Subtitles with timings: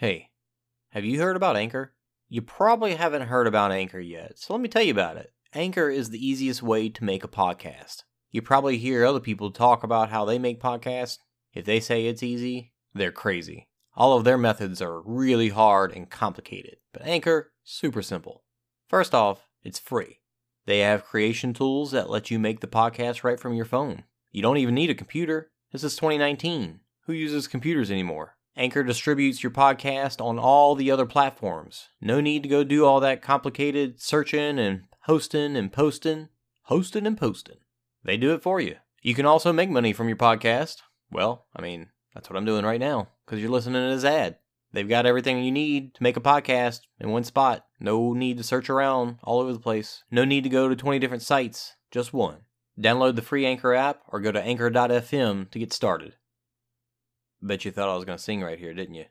[0.00, 0.30] Hey,
[0.90, 1.92] have you heard about Anchor?
[2.28, 5.32] You probably haven't heard about Anchor yet, so let me tell you about it.
[5.54, 8.04] Anchor is the easiest way to make a podcast.
[8.30, 11.18] You probably hear other people talk about how they make podcasts.
[11.52, 13.66] If they say it's easy, they're crazy.
[13.96, 18.44] All of their methods are really hard and complicated, but Anchor, super simple.
[18.88, 20.20] First off, it's free.
[20.66, 24.04] They have creation tools that let you make the podcast right from your phone.
[24.30, 25.50] You don't even need a computer.
[25.72, 26.78] This is 2019.
[27.06, 28.36] Who uses computers anymore?
[28.58, 31.90] Anchor distributes your podcast on all the other platforms.
[32.00, 36.28] No need to go do all that complicated searching and hosting and posting.
[36.64, 37.58] Hosting and posting.
[38.02, 38.74] They do it for you.
[39.00, 40.78] You can also make money from your podcast.
[41.08, 44.38] Well, I mean, that's what I'm doing right now because you're listening to this ad.
[44.72, 47.64] They've got everything you need to make a podcast in one spot.
[47.78, 50.02] No need to search around all over the place.
[50.10, 51.76] No need to go to 20 different sites.
[51.92, 52.38] Just one.
[52.76, 56.14] Download the free Anchor app or go to anchor.fm to get started.
[57.40, 59.06] Bet you thought I was going to sing right here, didn't you?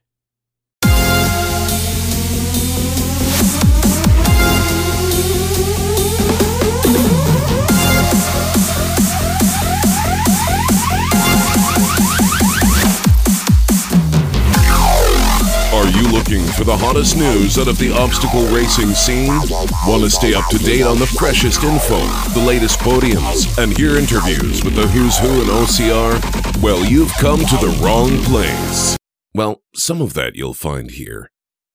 [15.73, 19.27] Are you looking for the hottest news out of the obstacle racing scene?
[19.85, 21.99] Want to stay up to date on the freshest info,
[22.33, 26.61] the latest podiums, and hear interviews with the who's who in OCR?
[26.61, 28.95] Well, you've come to the wrong place.
[29.35, 31.31] Well, some of that you'll find here.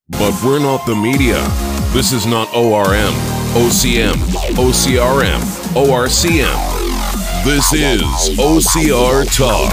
[0.08, 1.46] But we're not the media.
[1.92, 3.12] This is not ORM,
[3.52, 4.14] OCM,
[4.56, 5.40] OCRM,
[5.74, 7.44] ORCM.
[7.44, 8.00] This is
[8.38, 9.72] OCR Talk.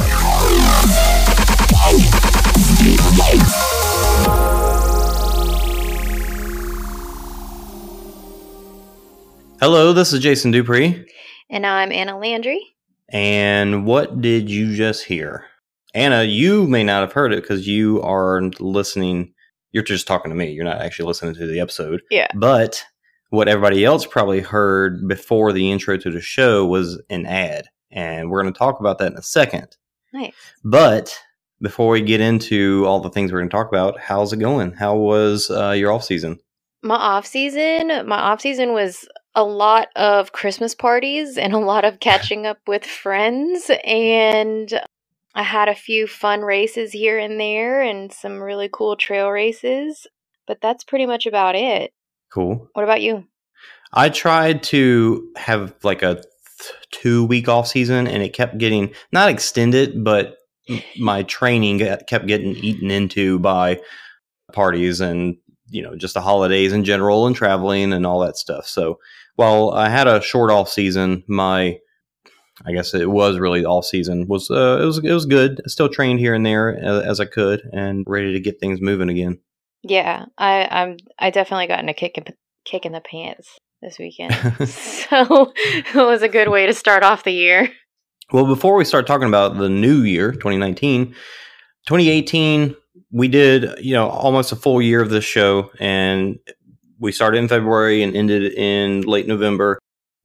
[9.60, 11.06] Hello, this is Jason Dupree.
[11.50, 12.66] And I'm Anna Landry.
[13.10, 15.48] And what did you just hear?
[15.94, 19.34] Anna, you may not have heard it because you are listening.
[19.74, 20.52] You're just talking to me.
[20.52, 22.02] You're not actually listening to the episode.
[22.10, 22.28] Yeah.
[22.36, 22.82] But
[23.32, 27.68] what everybody else probably heard before the intro to the show was an ad.
[27.92, 29.76] And we're going to talk about that in a second.
[30.14, 30.36] Nice.
[30.64, 31.20] But
[31.62, 34.72] before we get into all the things we're going to talk about, how's it going?
[34.72, 36.40] How was uh, your off season?
[36.82, 39.06] My off season, my off season was
[39.40, 44.80] a lot of Christmas parties and a lot of catching up with friends and
[45.34, 50.06] I had a few fun races here and there and some really cool trail races,
[50.46, 51.94] but that's pretty much about it.
[52.34, 52.68] Cool.
[52.74, 53.26] What about you?
[53.94, 56.26] I tried to have like a th-
[56.92, 60.36] two week off season and it kept getting not extended, but
[61.00, 63.80] my training kept getting eaten into by
[64.52, 65.38] parties and
[65.70, 68.68] you know just the holidays in general and traveling and all that stuff.
[68.68, 69.00] So
[69.40, 71.80] while I had a short off season, my
[72.66, 75.62] I guess it was really off season was uh, it was it was good.
[75.66, 78.82] I still trained here and there as, as I could and ready to get things
[78.82, 79.40] moving again.
[79.82, 82.26] Yeah, I I'm I definitely got in a kick in,
[82.66, 84.34] kick in the pants this weekend.
[84.68, 87.70] so it was a good way to start off the year.
[88.34, 91.16] Well, before we start talking about the new year, 2019,
[91.88, 92.76] 2018,
[93.12, 96.38] we did, you know, almost a full year of this show and
[97.00, 99.80] we started in February and ended in late November.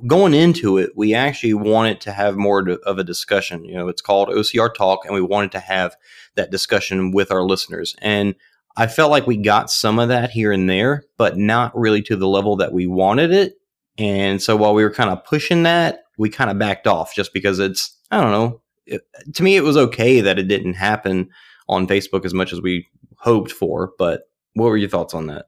[0.06, 3.64] Going into it, we actually wanted to have more of a discussion.
[3.64, 5.96] You know, it's called OCR Talk, and we wanted to have
[6.34, 7.94] that discussion with our listeners.
[8.02, 8.34] And
[8.76, 12.16] I felt like we got some of that here and there, but not really to
[12.16, 13.54] the level that we wanted it.
[13.96, 17.32] And so while we were kind of pushing that, we kind of backed off just
[17.32, 19.02] because it's, I don't know, it,
[19.34, 21.30] to me, it was okay that it didn't happen
[21.68, 23.92] on Facebook as much as we hoped for.
[23.96, 24.22] But
[24.54, 25.46] what were your thoughts on that?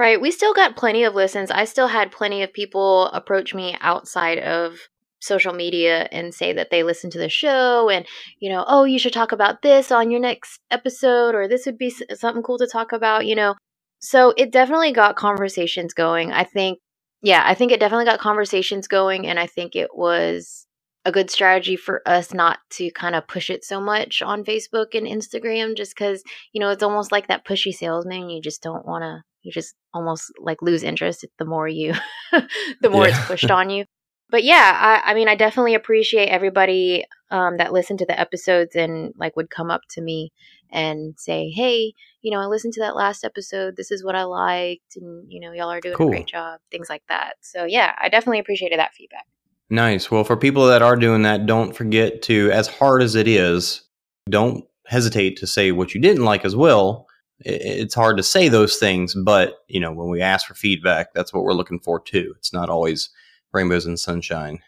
[0.00, 0.18] Right.
[0.18, 1.50] We still got plenty of listens.
[1.50, 4.78] I still had plenty of people approach me outside of
[5.20, 8.06] social media and say that they listen to the show and,
[8.38, 11.76] you know, oh, you should talk about this on your next episode or this would
[11.76, 13.56] be something cool to talk about, you know.
[13.98, 16.32] So it definitely got conversations going.
[16.32, 16.78] I think,
[17.20, 19.26] yeah, I think it definitely got conversations going.
[19.26, 20.66] And I think it was
[21.04, 24.94] a good strategy for us not to kind of push it so much on Facebook
[24.94, 26.22] and Instagram just because,
[26.54, 28.30] you know, it's almost like that pushy salesman.
[28.30, 31.94] You just don't want to you just almost like lose interest the more you
[32.80, 33.18] the more Yeah.
[33.18, 33.84] it's pushed on you
[34.28, 38.74] but yeah I, I mean i definitely appreciate everybody um, that listened to the episodes
[38.74, 40.32] and like would come up to me
[40.72, 41.92] and say hey
[42.22, 45.40] you know i listened to that last episode this is what i liked and you
[45.40, 46.08] know y'all are doing Cool.
[46.08, 49.26] a great job things like that so yeah i definitely appreciated that feedback
[49.72, 50.10] Nice.
[50.10, 53.84] Well, for people that are doing that, don't forget to, as hard as it is,
[54.28, 57.06] don't hesitate to say what you didn't like as well.
[57.42, 61.32] It's hard to say those things, but you know, when we ask for feedback, that's
[61.32, 62.34] what we're looking for too.
[62.36, 63.10] It's not always
[63.52, 64.60] rainbows and sunshine.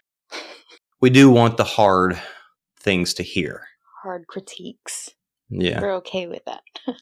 [1.01, 2.21] We do want the hard
[2.79, 3.67] things to hear.
[4.03, 5.11] hard critiques
[5.51, 5.81] Yeah.
[5.81, 6.63] we're okay with that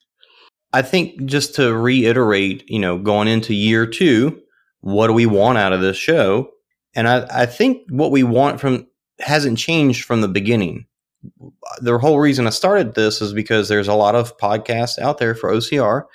[0.73, 4.41] I think just to reiterate, you know, going into year two,
[4.79, 6.49] what do we want out of this show?
[6.95, 8.87] And I, I think what we want from
[9.19, 10.85] hasn't changed from the beginning.
[11.81, 15.35] The whole reason I started this is because there's a lot of podcasts out there
[15.35, 16.05] for OCR,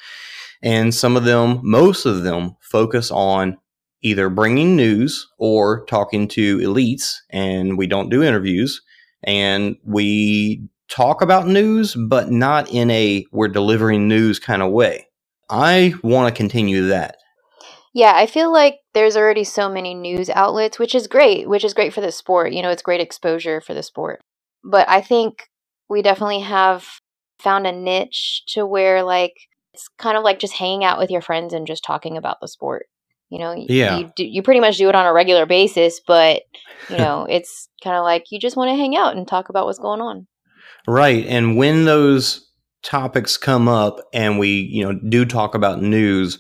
[0.63, 3.59] and some of them, most of them, focus on
[4.03, 8.83] either bringing news or talking to elites, and we don't do interviews.
[9.25, 15.07] And we talk about news, but not in a we're delivering news kind of way.
[15.51, 17.17] I want to continue that.
[17.95, 21.73] Yeah, I feel like there's already so many news outlets, which is great, which is
[21.73, 22.53] great for the sport.
[22.53, 24.21] You know, it's great exposure for the sport.
[24.65, 25.49] But I think
[25.89, 26.87] we definitely have
[27.39, 29.35] found a niche to where like
[29.75, 32.49] it's kind of like just hanging out with your friends and just talking about the
[32.49, 32.87] sport.
[33.29, 33.99] You know, yeah.
[33.99, 36.43] you, do, you pretty much do it on a regular basis, but
[36.89, 39.67] you know, it's kind of like you just want to hang out and talk about
[39.67, 40.27] what's going on.
[40.87, 41.27] Right.
[41.27, 42.49] And when those
[42.83, 46.39] topics come up and we, you know, do talk about news,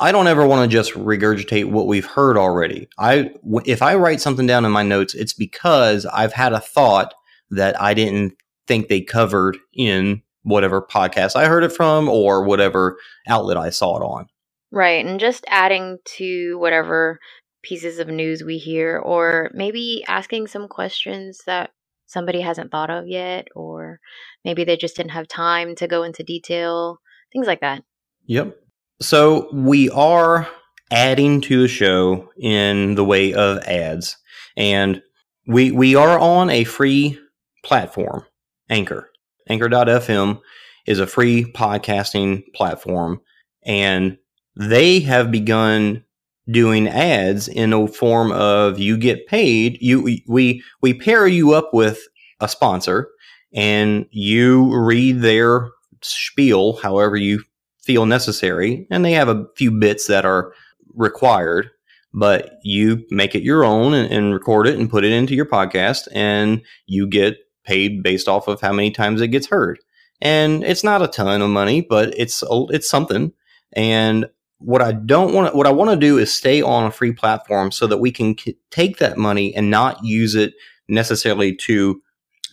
[0.00, 2.88] I don't ever want to just regurgitate what we've heard already.
[2.98, 3.30] I
[3.64, 7.14] if I write something down in my notes, it's because I've had a thought
[7.50, 8.34] that I didn't
[8.66, 13.96] think they covered in whatever podcast I heard it from or whatever outlet I saw
[13.96, 14.26] it on.
[14.70, 15.04] Right.
[15.04, 17.18] And just adding to whatever
[17.62, 21.70] pieces of news we hear or maybe asking some questions that
[22.06, 24.00] somebody hasn't thought of yet, or
[24.44, 27.00] maybe they just didn't have time to go into detail,
[27.32, 27.82] things like that.
[28.26, 28.56] Yep.
[29.00, 30.48] So we are
[30.90, 34.16] adding to the show in the way of ads,
[34.56, 35.02] and
[35.46, 37.18] we we are on a free
[37.66, 38.24] platform,
[38.70, 39.10] Anchor.
[39.48, 40.40] Anchor.fm
[40.86, 43.20] is a free podcasting platform,
[43.64, 44.16] and
[44.54, 46.04] they have begun
[46.48, 51.70] doing ads in a form of you get paid you we we pair you up
[51.72, 52.06] with
[52.38, 53.08] a sponsor
[53.52, 55.68] and you read their
[56.02, 57.42] spiel however you
[57.82, 60.52] feel necessary and they have a few bits that are
[60.94, 61.68] required
[62.14, 65.46] but you make it your own and, and record it and put it into your
[65.46, 67.36] podcast and you get
[67.66, 69.78] paid based off of how many times it gets heard
[70.22, 73.32] and it's not a ton of money but it's it's something
[73.74, 74.26] and
[74.58, 77.70] what I don't want what I want to do is stay on a free platform
[77.70, 78.36] so that we can
[78.70, 80.54] take that money and not use it
[80.88, 82.00] necessarily to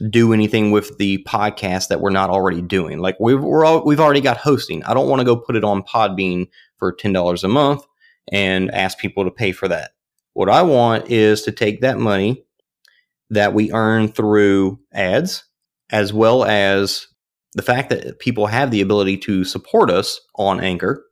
[0.10, 3.00] do anything with the podcast that we're not already doing.
[3.00, 4.84] Like we've we're all, we've already got hosting.
[4.84, 7.86] I don't want to go put it on Podbean for ten dollars a month
[8.32, 9.92] and ask people to pay for that.
[10.34, 12.44] What I want is to take that money
[13.34, 15.44] that we earn through ads,
[15.92, 17.08] as well as
[17.54, 21.06] the fact that people have the ability to support us on Anchor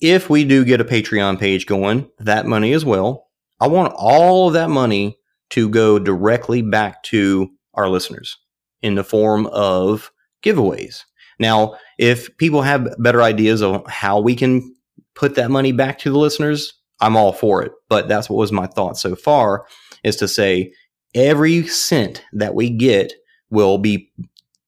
[0.00, 3.28] if we do get a Patreon page going, that money as well,
[3.60, 5.18] I want all of that money
[5.50, 8.36] to go directly back to our listeners
[8.82, 10.10] in the form of
[10.44, 11.02] giveaways.
[11.38, 14.74] Now, if people have better ideas of how we can
[15.14, 17.72] put that money back to the listeners, I'm all for it.
[17.88, 19.66] But that's what was my thought so far
[20.02, 20.72] is to say
[21.16, 23.12] every cent that we get
[23.50, 24.12] will be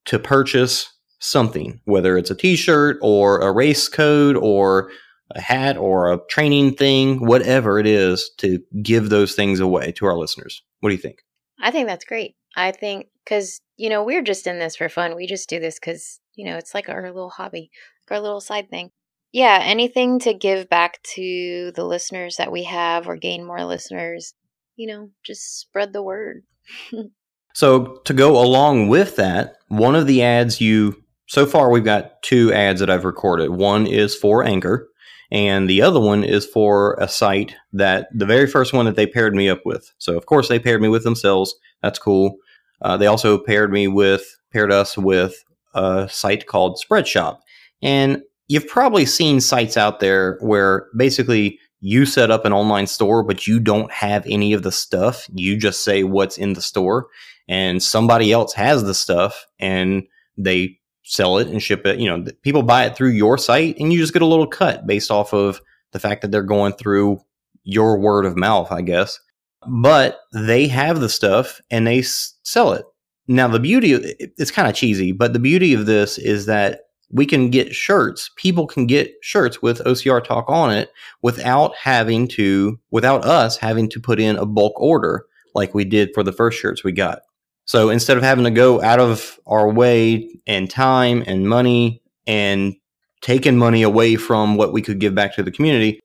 [0.06, 4.90] to purchase something, whether it's a t shirt or a race code or
[5.32, 10.06] a hat or a training thing, whatever it is, to give those things away to
[10.06, 10.62] our listeners.
[10.80, 11.18] What do you think?
[11.60, 12.34] I think that's great.
[12.56, 15.14] I think because, you know, we're just in this for fun.
[15.14, 17.70] We just do this because, you know, it's like our little hobby,
[18.10, 18.90] our little side thing.
[19.32, 24.32] Yeah, anything to give back to the listeners that we have or gain more listeners,
[24.78, 26.44] you know, just spread the word.
[27.54, 32.22] so, to go along with that, one of the ads you so far we've got
[32.22, 33.50] two ads that I've recorded.
[33.50, 34.88] One is for Anchor,
[35.30, 39.06] and the other one is for a site that the very first one that they
[39.06, 39.92] paired me up with.
[39.98, 41.54] So of course they paired me with themselves.
[41.82, 42.36] That's cool.
[42.80, 45.44] Uh, they also paired me with paired us with
[45.74, 47.40] a site called Spreadshop,
[47.82, 53.22] and you've probably seen sites out there where basically you set up an online store,
[53.22, 55.28] but you don't have any of the stuff.
[55.32, 57.08] You just say what's in the store,
[57.48, 60.02] and somebody else has the stuff, and
[60.36, 61.98] they sell it and ship it.
[61.98, 64.86] You know, people buy it through your site and you just get a little cut
[64.86, 65.60] based off of
[65.92, 67.20] the fact that they're going through
[67.64, 69.18] your word of mouth, I guess.
[69.66, 72.84] But they have the stuff and they s- sell it.
[73.26, 76.82] Now, the beauty of it's kind of cheesy, but the beauty of this is that
[77.10, 78.30] we can get shirts.
[78.36, 83.88] People can get shirts with OCR Talk on it without having to, without us having
[83.90, 85.24] to put in a bulk order
[85.54, 87.20] like we did for the first shirts we got.
[87.64, 92.74] So instead of having to go out of our way and time and money and
[93.20, 96.00] taking money away from what we could give back to the community,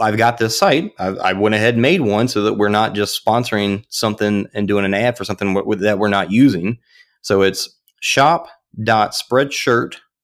[0.00, 0.92] I've got this site.
[0.98, 4.68] I, I, went ahead and made one so that we're not just sponsoring something and
[4.68, 6.78] doing an ad for something that we're not using.
[7.22, 7.68] So it's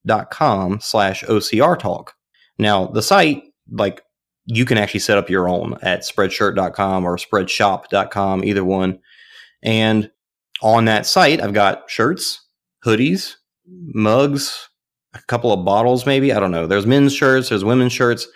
[0.07, 2.15] shop.spreadshirt spreadshirt.com slash OCR talk.
[2.59, 4.03] Now, the site, like,
[4.47, 8.99] you can actually set up your own at spreadshirt.com or spreadshop.com, either one.
[9.63, 10.11] And
[10.61, 12.45] on that site, I've got shirts,
[12.85, 14.69] hoodies, mugs,
[15.15, 16.33] a couple of bottles, maybe.
[16.33, 16.67] I don't know.
[16.67, 18.27] There's men's shirts, there's women's shirts.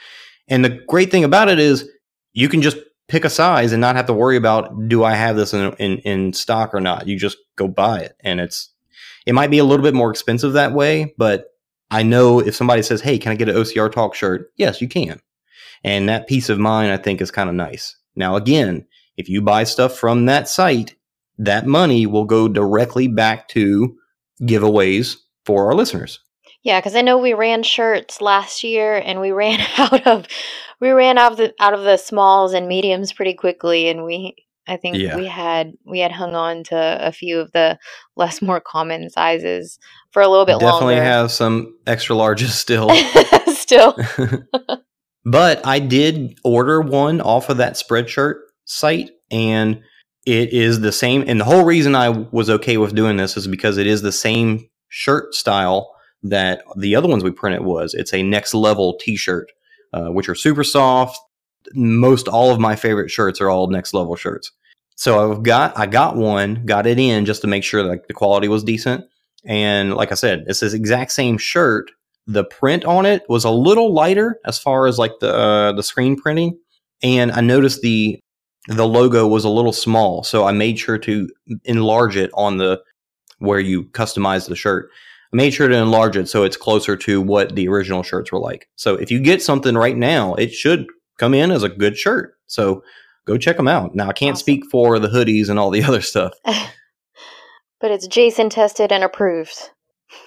[0.49, 1.89] And the great thing about it is
[2.33, 2.77] you can just
[3.09, 5.99] pick a size and not have to worry about do I have this in, in,
[5.99, 7.07] in stock or not.
[7.09, 8.17] You just go buy it.
[8.21, 8.71] And it's,
[9.27, 11.56] it might be a little bit more expensive that way, but
[11.91, 14.53] I know if somebody says, Hey, can I get an OCR talk shirt?
[14.57, 15.21] Yes, you can.
[15.85, 17.97] And that peace of mind, I think, is kind of nice.
[18.17, 20.97] Now, again, if you buy stuff from that site,
[21.39, 23.97] that money will go directly back to
[24.43, 26.21] giveaways for our listeners.
[26.63, 30.27] Yeah, because I know we ran shirts last year, and we ran out of
[30.81, 34.35] we ran out of the out of the smalls and mediums pretty quickly, and we
[34.67, 35.17] I think Yeah.
[35.17, 37.79] we had we had hung on to a few of the
[38.17, 39.79] less more common sizes
[40.11, 40.95] for a little bit Definitely longer.
[40.95, 42.91] Definitely have some extra larges still.
[43.57, 43.97] Still,
[45.25, 49.81] but I did order one off of that Spreadshirt site, and
[50.25, 51.25] it is the same.
[51.27, 54.13] And the whole reason I was okay with doing this is because it is the
[54.13, 55.91] same shirt style
[56.23, 57.93] that the other ones we printed was.
[57.95, 59.51] It's a next level T-shirt,
[59.93, 61.19] uh, which are super soft.
[61.75, 64.53] Most all of my favorite shirts are all next level shirts.
[64.97, 68.15] So I've got I got one, got it in just to make sure like the
[68.15, 69.05] quality was decent.
[69.45, 71.91] And like I said, it's this exact same shirt.
[72.27, 75.83] The print on it was a little lighter as far as like the uh, the
[75.83, 76.59] screen printing,
[77.03, 78.19] and I noticed the
[78.69, 80.25] the logo was a little small.
[80.25, 81.29] So I made sure to
[81.65, 82.83] enlarge it on the
[83.39, 84.91] where you customize the shirt.
[85.33, 88.41] I made sure to enlarge it so it's closer to what the original shirts were
[88.41, 88.69] like.
[88.77, 90.87] So if you get something right now, it should
[91.19, 92.35] come in as a good shirt.
[92.47, 92.83] So
[93.27, 93.95] go check them out.
[93.95, 94.41] Now I can't Awesome.
[94.43, 96.33] speak for the hoodies and all the other stuff.
[96.45, 99.71] but it's Jason tested and approved.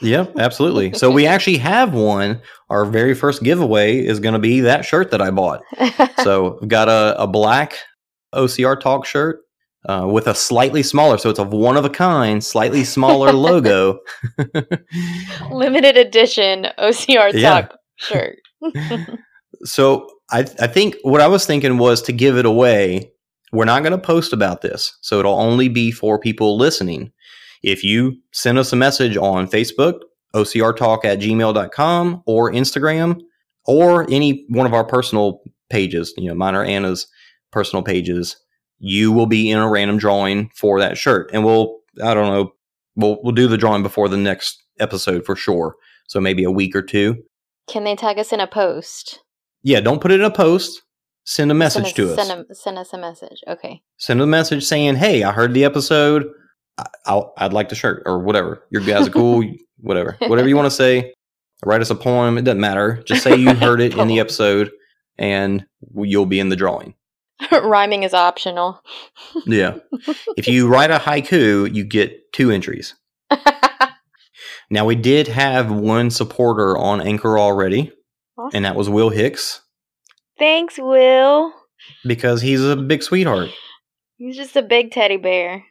[0.01, 0.93] Yeah, absolutely.
[0.93, 2.41] so we actually have one.
[2.69, 5.61] Our very first giveaway is going to be that shirt that I bought.
[6.23, 7.75] So we've got a, a black
[8.35, 9.39] OCR Talk shirt
[9.87, 13.99] uh, with a slightly smaller, so it's a one of a kind, slightly smaller logo.
[15.49, 17.61] Limited edition OCR Yeah.
[17.61, 18.35] talk shirt.
[19.63, 23.11] so I, I think what I was thinking was to give it away.
[23.51, 27.11] We're not going to post about this, so it'll only be for people listening.
[27.63, 30.01] If you send us a message on Facebook,
[30.35, 33.21] ocrtalk at gmail.com, or Instagram,
[33.65, 37.07] or any one of our personal pages, you know, mine or Anna's
[37.51, 38.37] personal pages,
[38.77, 41.29] you will be in a random drawing for that shirt.
[41.33, 42.53] And we'll, I don't know,
[42.95, 45.75] we'll, we'll do the drawing before the next episode for sure.
[46.07, 47.23] So maybe a week or two.
[47.67, 49.19] Can they tag us in a post?
[49.63, 50.81] Yeah, don't put it in a post.
[51.25, 52.27] Send a message send to us.
[52.27, 53.41] Send, a, send us a message.
[53.47, 53.81] Okay.
[53.97, 56.27] Send a message saying, "Hey, I heard the episode.
[56.77, 58.65] I, I'll, I'd like the shirt or whatever.
[58.71, 59.43] Your guys are cool.
[59.77, 61.13] whatever, whatever you want to say.
[61.65, 62.37] Write us a poem.
[62.37, 63.03] It doesn't matter.
[63.05, 64.71] Just say you heard it in the episode,
[65.17, 66.95] and you'll be in the drawing.
[67.51, 68.81] Rhyming is optional.
[69.45, 69.77] Yeah.
[70.37, 72.95] if you write a haiku, you get two entries.
[74.69, 77.91] Now we did have one supporter on Anchor already,
[78.53, 79.61] and that was Will Hicks
[80.37, 81.53] Thanks, Will.
[82.05, 83.49] because he's a big sweetheart.
[84.17, 85.63] He's just a big teddy bear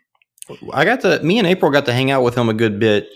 [0.73, 3.09] I got to me and April got to hang out with him a good bit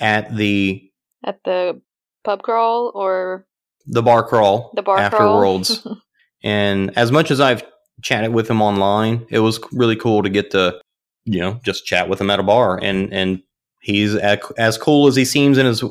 [0.00, 0.82] at the
[1.24, 1.80] at the
[2.24, 3.46] pub crawl or
[3.86, 5.38] the bar crawl the bar after crawl.
[5.38, 5.86] Worlds.
[6.42, 7.64] and as much as I've
[8.02, 10.80] chatted with him online, it was really cool to get to
[11.24, 13.42] you know just chat with him at a bar and and
[13.80, 15.82] he's as cool as he seems in his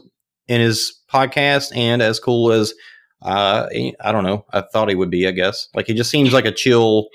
[0.48, 2.74] in his podcast and as cool as
[3.22, 3.68] uh
[4.00, 5.68] I don't know, I thought he would be, I guess.
[5.74, 7.08] Like he just seems like a chill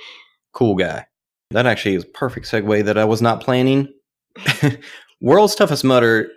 [0.52, 1.06] cool guy.
[1.50, 3.92] That actually is a perfect segue that I was not planning.
[5.20, 6.28] World's Toughest Mudder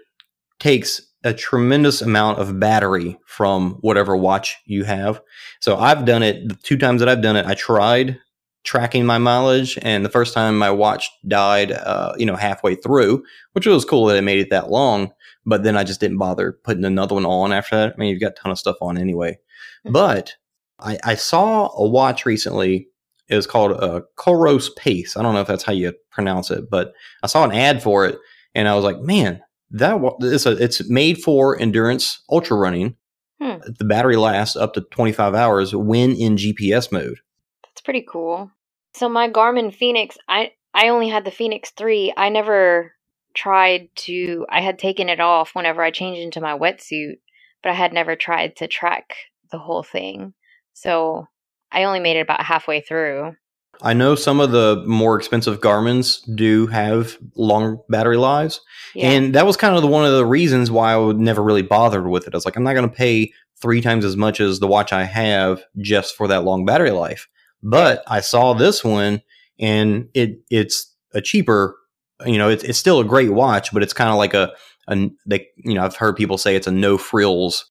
[0.59, 5.21] takes a tremendous amount of battery from whatever watch you have.
[5.59, 7.45] So I've done it the two times that I've done it.
[7.45, 8.19] I tried
[8.63, 13.23] tracking my mileage, and the first time my watch died, uh, you know, halfway through,
[13.53, 15.11] which was cool that it made it that long.
[15.45, 17.93] But then I just didn't bother putting another one on after that.
[17.93, 19.39] I mean, you've got a ton of stuff on anyway.
[19.85, 20.33] But
[20.79, 22.87] I, I saw a watch recently.
[23.27, 25.15] It was called a Coros Pace.
[25.15, 26.93] I don't know if that's how you pronounce it, but
[27.23, 28.17] I saw an ad for it,
[28.55, 32.95] and I was like, man, that it's a, it's made for endurance ultra running.
[33.41, 33.57] Hmm.
[33.77, 37.19] The battery lasts up to 25 hours when in GPS mode.
[37.63, 38.51] That's pretty cool.
[38.93, 42.13] So my Garmin Fenix, I I only had the Fenix 3.
[42.17, 42.93] I never
[43.33, 47.19] tried to I had taken it off whenever I changed into my wetsuit,
[47.61, 49.15] but I had never tried to track
[49.51, 50.33] the whole thing.
[50.73, 51.27] So
[51.71, 53.35] I only made it about halfway through.
[53.81, 58.59] I know some of the more expensive Garmin's do have long battery lives,
[58.93, 59.09] Yeah.
[59.11, 61.61] and that was kind of the, one of the reasons why I would never really
[61.61, 62.33] bothered with it.
[62.33, 64.91] I was like, I'm not going to pay three times as much as the watch
[64.91, 67.27] I have just for that long battery life.
[67.63, 69.21] But I saw this one,
[69.59, 71.77] and it it's a cheaper.
[72.25, 74.51] You know, it's it's still a great watch, but it's kind of like a
[74.89, 75.47] a they.
[75.57, 77.68] You know, I've heard people say it's a no frills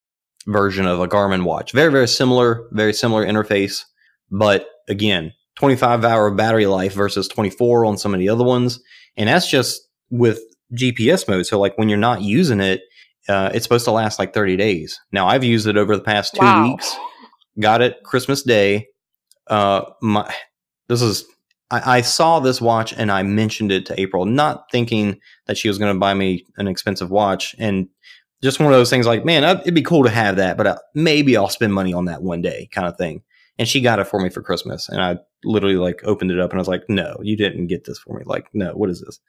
[0.48, 1.72] version of a Garmin watch.
[1.72, 3.84] Very very similar, very similar interface,
[4.30, 8.80] but again, 25 hour battery life versus 24 on some of the other ones,
[9.16, 10.40] and that's just with
[10.74, 11.46] GPS mode.
[11.46, 12.80] So like when you're not using it,
[13.28, 14.98] uh, it's supposed to last like 30 days.
[15.12, 16.70] Now I've used it over the past two Wow.
[16.72, 16.96] weeks.
[17.60, 18.86] Got it Christmas Day.
[19.46, 20.32] Uh, my
[20.88, 21.24] this is
[21.70, 25.68] I, I saw this watch and I mentioned it to April, not thinking that she
[25.68, 27.88] was going to buy me an expensive watch, and
[28.42, 30.78] just one of those things like, man, it'd be cool to have that, but uh,
[30.94, 33.22] maybe I'll spend money on that one day, kind of thing.
[33.58, 36.50] And she got it for me for Christmas, and I literally like opened it up
[36.50, 38.22] and I was like, no, you didn't get this for me.
[38.24, 39.20] Like, no, what is this?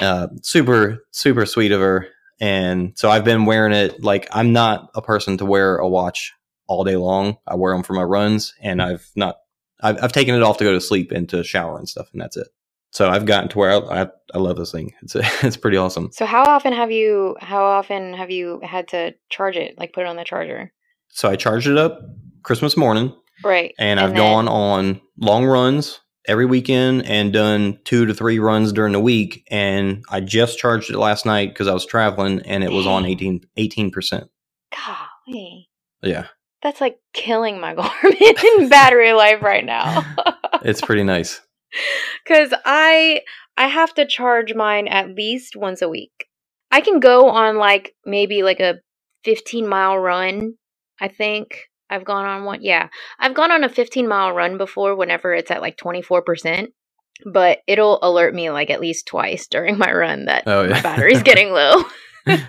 [0.00, 2.08] Uh, super, super sweet of her.
[2.40, 4.02] And so I've been wearing it.
[4.02, 6.32] Like, I'm not a person to wear a watch
[6.68, 7.38] all day long.
[7.46, 9.36] I wear them for my runs, and I've not.
[9.80, 12.20] I've, I've taken it off to go to sleep and to shower and stuff, and
[12.20, 12.48] that's it.
[12.90, 14.92] So I've gotten to where I, I, I love this thing.
[15.02, 15.14] It's
[15.44, 16.10] it's pretty awesome.
[16.12, 19.78] So how often have you how often have you had to charge it?
[19.78, 20.72] Like put it on the charger?
[21.08, 22.00] So I charged it up
[22.42, 23.14] Christmas morning,
[23.44, 23.74] Right.
[23.78, 28.72] and, I've then- gone on long runs every weekend and done two to three runs
[28.72, 29.44] during the week.
[29.50, 33.02] And I just charged it last night because I was traveling, and it was on
[33.04, 33.40] Dang.
[33.56, 34.30] 18 percent.
[34.70, 35.68] Golly.
[36.02, 36.26] Yeah,
[36.62, 40.04] That's like killing my Garmin in battery life right now.
[40.62, 41.40] it's pretty nice.
[42.26, 43.22] Cause I
[43.56, 46.26] I have to charge mine at least once a week.
[46.70, 48.76] I can go on like maybe like a
[49.24, 50.54] 15 mile run.
[51.00, 52.60] I think I've gone on one.
[52.62, 54.94] Yeah, I've gone on a 15 mile run before.
[54.94, 56.70] Whenever it's at like 24 percent,
[57.24, 60.82] but it'll alert me like at least twice during my run that Oh yeah, my
[60.82, 61.82] battery's getting low.
[62.26, 62.46] and,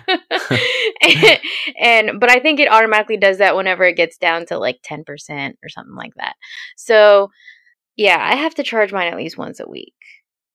[1.80, 5.04] and- but I think it automatically does that whenever it gets down to like 10%
[5.62, 6.34] or something like that.
[6.76, 7.30] So,
[7.96, 9.94] yeah, I have to charge mine at least once a week.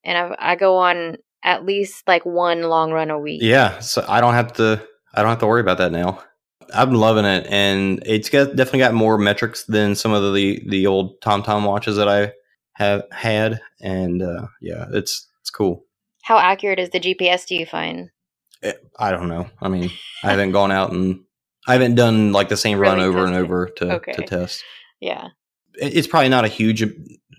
[0.04, 3.42] And I I go on at least like one long run a week.
[3.44, 3.80] yeah.
[3.80, 4.82] So I don't have to.
[5.14, 6.22] I don't have to worry about that now.
[6.74, 10.88] I'm loving it, and it's got definitely got more metrics than some of the the
[10.88, 12.34] old TomTom watches that I
[12.74, 15.86] have had, and uh, yeah, it's it's cool.
[16.24, 18.10] How accurate is the GPS do you find?
[18.98, 19.48] I don't know.
[19.62, 19.92] I mean,
[20.24, 21.20] I haven't gone out and
[21.68, 24.14] I haven't done like the same run Really over and over to, Okay.
[24.14, 24.64] to test.
[25.00, 25.28] Yeah.
[25.76, 26.84] It's probably not a huge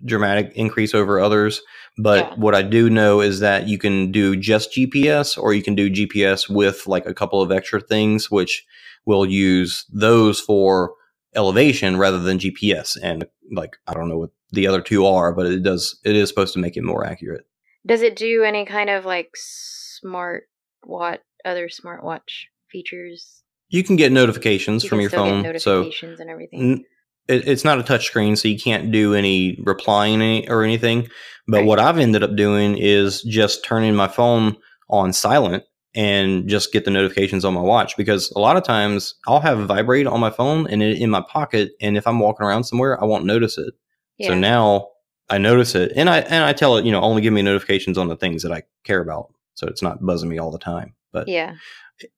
[0.04, 1.62] dramatic increase over others,
[1.98, 2.35] but Yeah.
[2.37, 5.90] what I do know is that you can do just GPS or you can do
[5.90, 8.64] GPS with like a couple of extra things, which
[9.06, 10.94] will use those for
[11.35, 12.96] elevation rather than GPS.
[13.02, 16.28] And like, I don't know what the other two are, but it does, it is
[16.28, 17.46] supposed to make it more accurate.
[17.87, 20.48] Does it do any kind of like smart
[20.82, 23.42] what other smartwatch features?
[23.68, 25.44] You can get notifications You from your phone.
[25.59, 26.61] So and everything.
[26.72, 26.85] N-
[27.29, 31.09] it, it's not a touch screen, so you can't do any replying any, or anything.
[31.49, 31.67] But Right.
[31.67, 34.57] what I've ended up doing is just turning my phone
[34.91, 35.62] on silent
[35.95, 39.67] and just get the notifications on my watch because a lot of times I'll have
[39.67, 43.01] vibrate on my phone and it in my pocket, and if I'm walking around somewhere,
[43.01, 43.75] I won't notice it.
[44.19, 44.29] yeah.
[44.29, 44.89] So now
[45.29, 47.99] I notice it, and I and I tell it, you know, only give me notifications
[47.99, 50.95] on the things that I care about, so it's not buzzing me all the time.
[51.12, 51.55] But yeah.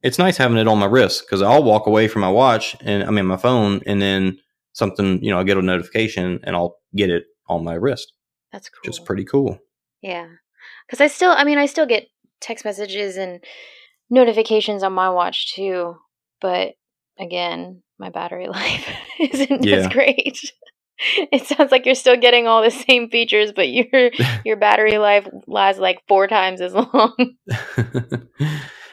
[0.02, 3.04] it's nice having it on my wrist because I'll walk away from my watch and
[3.04, 4.38] I mean my phone, and then
[4.78, 8.12] something, you know, I get a notification and I'll get it on my wrist,
[8.52, 8.78] That's cool.
[8.82, 9.58] which is pretty cool.
[10.02, 10.26] Yeah.
[10.86, 12.06] Because I still, I mean, I still get
[12.40, 13.42] text messages and
[14.10, 15.96] notifications on my watch too.
[16.40, 16.74] But
[17.18, 18.88] again, my battery life
[19.18, 19.76] isn't Yeah.
[19.76, 20.40] as great.
[21.30, 24.10] It sounds like you're still getting all the same features, but your
[24.44, 27.14] your battery life lasts like four times as long.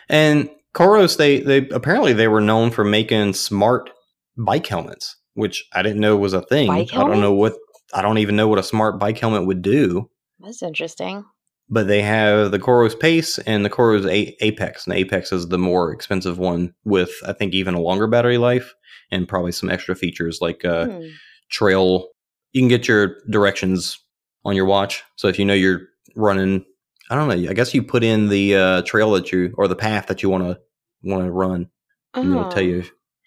[0.07, 3.89] and Coros, they they apparently they were known for making smart
[4.37, 6.69] bike helmets, which I didn't know was a thing.
[6.69, 7.53] I don't know what?
[7.93, 10.09] I don't even know what a smart bike helmet would do.
[10.39, 11.23] That's interesting.
[11.69, 15.47] But they have the Coros Pace and the Coros A- Apex, and the Apex is
[15.47, 18.73] the more expensive one with I think even a longer battery life
[19.11, 21.05] and probably some extra features like uh, Hmm.
[21.51, 22.09] trail.
[22.53, 23.99] You can get your directions
[24.43, 25.81] on your watch, so if you know you're
[26.15, 26.63] running,
[27.09, 27.49] I don't know.
[27.49, 30.29] I guess you put in the uh, trail that you or the path that you
[30.29, 30.59] want to
[31.03, 31.69] want to run,
[32.13, 32.65] and it'll tell Oh.
[32.65, 32.83] you.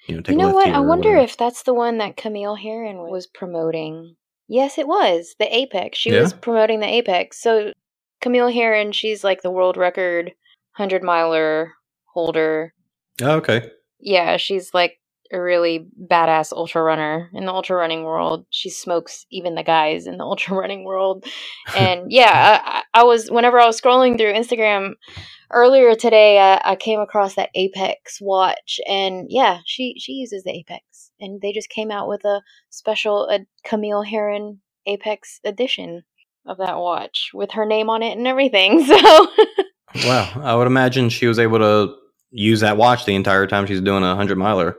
[0.08, 0.68] You know, take You know what?
[0.72, 1.24] I wonder whatever.
[1.24, 4.16] if that's the one that Camille Herron was promoting.
[4.48, 5.98] Yes, it was the Apex.
[5.98, 6.22] She Yeah?
[6.22, 7.40] was promoting the Apex.
[7.40, 7.72] So
[8.22, 10.32] Camille Herron, she's like the world record
[10.72, 11.72] hundred miler
[12.14, 12.72] holder.
[13.20, 13.70] Oh, okay.
[14.00, 14.98] Yeah, she's like
[15.32, 18.46] a really badass ultra runner in the ultra running world.
[18.50, 21.24] She smokes even the guys in the ultra running world.
[21.76, 24.92] And yeah, I, I was whenever I was scrolling through Instagram
[25.50, 30.52] earlier today, I, I came across that Apex watch, and yeah, she she uses the
[30.52, 36.04] Apex, and they just came out with a special a Camille Herron Apex edition
[36.46, 38.86] of that watch with her name on it and everything.
[39.94, 41.94] So wow, I would imagine she was able to
[42.30, 44.76] use that watch the entire time she's doing a hundred miler.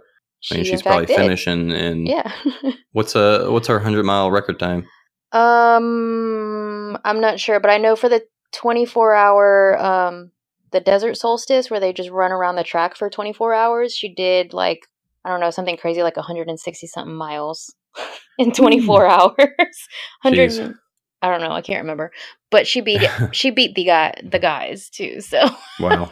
[0.51, 1.15] I mean, she, she's probably did.
[1.15, 1.71] finishing.
[1.71, 2.31] And Yeah.
[2.91, 4.87] what's a what's her hundred mile record time?
[5.31, 8.23] Um, I'm not sure, but I know for the
[8.53, 10.31] 24 hour, um,
[10.71, 14.53] the desert solstice where they just run around the track for 24 hours, she did
[14.53, 14.87] like,
[15.23, 17.73] I don't know, something crazy like 160 something miles
[18.39, 19.35] in 24 hours.
[19.37, 20.75] 100, Jeez.
[21.21, 22.11] I don't know, I can't remember,
[22.49, 25.21] but she beat she beat the guy, the guys too.
[25.21, 25.47] So
[25.79, 26.11] Wow.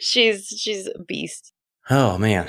[0.00, 1.52] she's, she's a beast.
[1.90, 2.48] Oh man,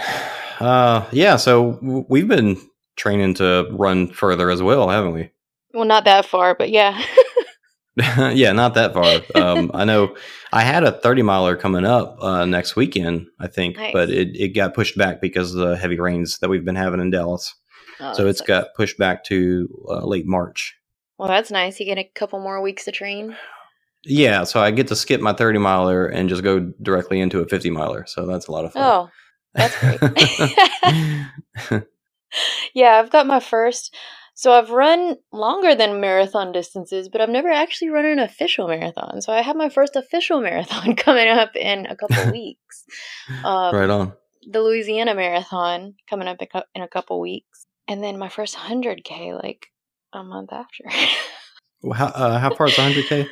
[0.60, 1.38] uh, yeah.
[1.38, 2.58] So we've been
[2.98, 5.32] training to run further as well, haven't we?
[5.74, 7.02] Well, not that far, but yeah.
[8.32, 9.22] yeah, not that far.
[9.36, 10.16] Um, I know
[10.54, 13.92] I had a 30 miler coming up uh, next weekend, I think, Nice.
[13.94, 17.02] but it, it got pushed back because of the heavy rains that we've been having
[17.02, 17.54] in Dallas.
[18.00, 18.48] Oh, so it's sucks.
[18.48, 20.78] got pushed back to uh, late March.
[21.18, 21.80] Well, that's nice.
[21.80, 23.36] You get a couple more weeks to train.
[24.06, 27.48] Yeah, so I get to skip my 30 miler and just go directly into a
[27.48, 28.06] 50 miler.
[28.08, 28.84] So that's a lot of fun.
[28.84, 29.10] Oh,
[29.54, 30.00] that's great.
[32.74, 33.96] yeah, I've got my first.
[34.36, 39.22] So I've run longer than marathon distances, but I've never actually run an official marathon.
[39.22, 42.86] So I have my first official marathon coming up in a couple weeks.
[43.44, 44.14] Um, right on.
[44.50, 46.38] The Louisiana Marathon coming up
[46.74, 49.68] in a couple weeks, and then my first hundred k like
[50.14, 50.86] a month after.
[51.82, 53.28] Well, How, uh, how far is 100K?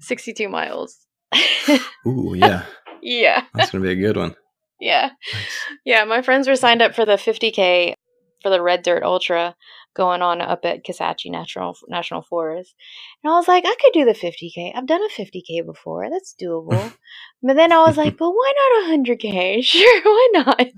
[0.00, 0.96] Sixty-two miles.
[2.06, 2.64] Ooh, yeah.
[3.02, 3.44] yeah.
[3.54, 4.34] That's going to be a good one.
[4.80, 5.10] Yeah.
[5.32, 5.46] Nice.
[5.84, 7.94] Yeah, my friends were signed up for the 50k
[8.42, 9.56] for the Red Dirt Ultra
[9.96, 12.74] going on up at Kisatchie National National Forest.
[13.24, 14.72] And I was like, I could do the 50k.
[14.76, 16.08] I've done a 50k before.
[16.10, 16.92] That's doable.
[17.42, 19.64] but then I was like, but why not a 100k?
[19.64, 20.58] Sure, why not?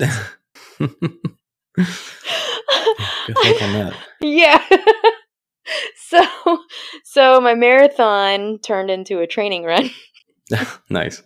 [1.77, 3.95] Good think on that.
[4.21, 4.65] yeah.
[5.97, 6.25] so
[7.05, 9.91] so my marathon turned into a training run.
[10.89, 11.23] nice.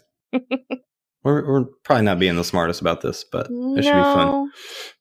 [1.25, 4.51] We're, we're probably not being the smartest about this, but it should be fun.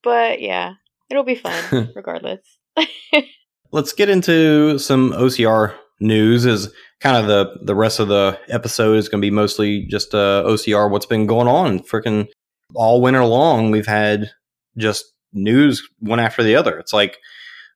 [0.04, 0.74] But yeah,
[1.10, 2.42] it'll be fun regardless.
[3.72, 6.46] Let's get into some OCR news.
[6.46, 10.14] Is kind of the the rest of the episode is going to be mostly just
[10.14, 10.90] uh, OCR.
[10.90, 11.80] What's been going on?
[11.80, 12.28] Freaking
[12.76, 14.32] all winter long, we've had
[14.78, 16.78] just news one after the other.
[16.78, 17.18] It's like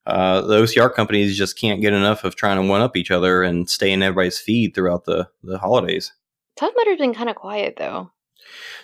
[0.06, 3.44] uh, the OCR companies just can't get enough of trying to one up each other
[3.44, 6.14] and stay in everybody's feed throughout the the holidays.
[6.58, 8.12] Tough Mudder's been kind of quiet though.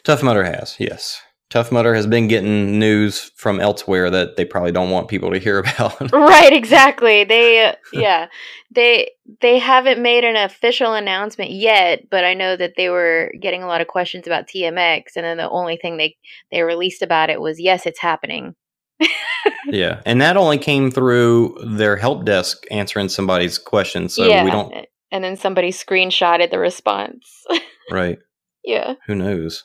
[0.03, 1.21] Tough Mudder has, yes.
[1.49, 5.37] Tough Mudder has been getting news from elsewhere that they probably don't want people to
[5.37, 6.11] hear about.
[6.13, 8.27] right exactly they uh, yeah
[8.73, 9.11] they
[9.41, 13.67] they haven't made an official announcement yet but i know that they were getting a
[13.67, 16.15] lot of questions about tmx and then the only thing they
[16.51, 18.55] they released about it was yes it's happening
[19.65, 24.51] yeah, and that only came through their help desk answering somebody's question, so yeah we
[24.51, 24.73] don't.
[25.11, 27.43] and then somebody screenshotted the response
[27.91, 28.19] Right?
[28.63, 29.63] yeah Who knows?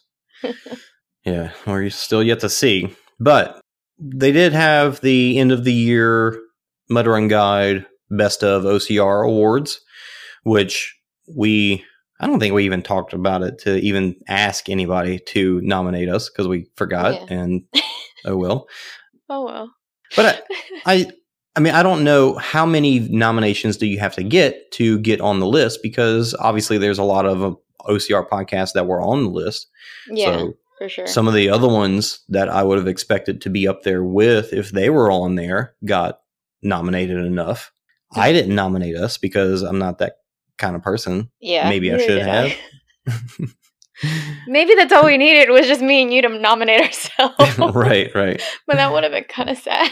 [1.24, 2.94] Yeah, we're still yet to see.
[3.18, 3.60] But
[3.98, 6.40] they did have the end of the year
[6.88, 9.80] Mud Run Guide Best of OCR awards,
[10.44, 10.94] which
[11.34, 11.84] we.
[12.18, 16.30] I don't think we even talked about it to even ask anybody to nominate us
[16.30, 17.36] because we forgot Yeah.
[17.40, 17.62] and
[18.24, 18.66] oh well.
[19.28, 19.74] oh well
[20.14, 20.46] But
[20.86, 21.10] I,
[21.56, 25.20] I mean, I don't know how many nominations do you have to get to get
[25.20, 27.54] on the list because obviously there's a lot of uh,
[27.88, 29.68] OCR podcasts that were on the list.
[30.08, 33.50] yeah So for sure some of the other ones that I would have expected to
[33.50, 36.20] be up there with, if they were on there, got
[36.62, 37.72] nominated enough.
[38.14, 40.18] I didn't nominate us because I'm not that
[40.58, 41.30] kind of person.
[41.40, 42.52] yeah maybe I should have.
[44.46, 48.42] maybe that's all we needed was just me and you to nominate ourselves right, right.
[48.66, 49.90] but that would have been kind of sad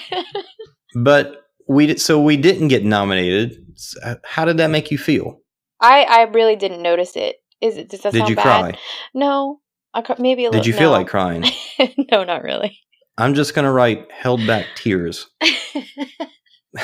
[0.94, 3.57] But we did, so we didn't get nominated.
[4.02, 5.40] Uh, how did that make you feel?
[5.80, 7.37] I I really didn't notice it.
[7.64, 7.88] Is it?
[7.88, 8.42] Does that Did sound you bad?
[8.42, 8.79] cry?
[9.14, 9.61] No,
[9.94, 10.62] I cr- maybe a little.
[10.62, 10.98] Did you feel no.
[10.98, 11.44] like crying?
[12.12, 12.79] no, not really.
[13.16, 15.29] I'm just gonna write held back tears.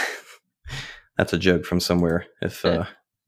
[1.18, 2.26] That's a joke from somewhere.
[2.40, 2.84] If uh,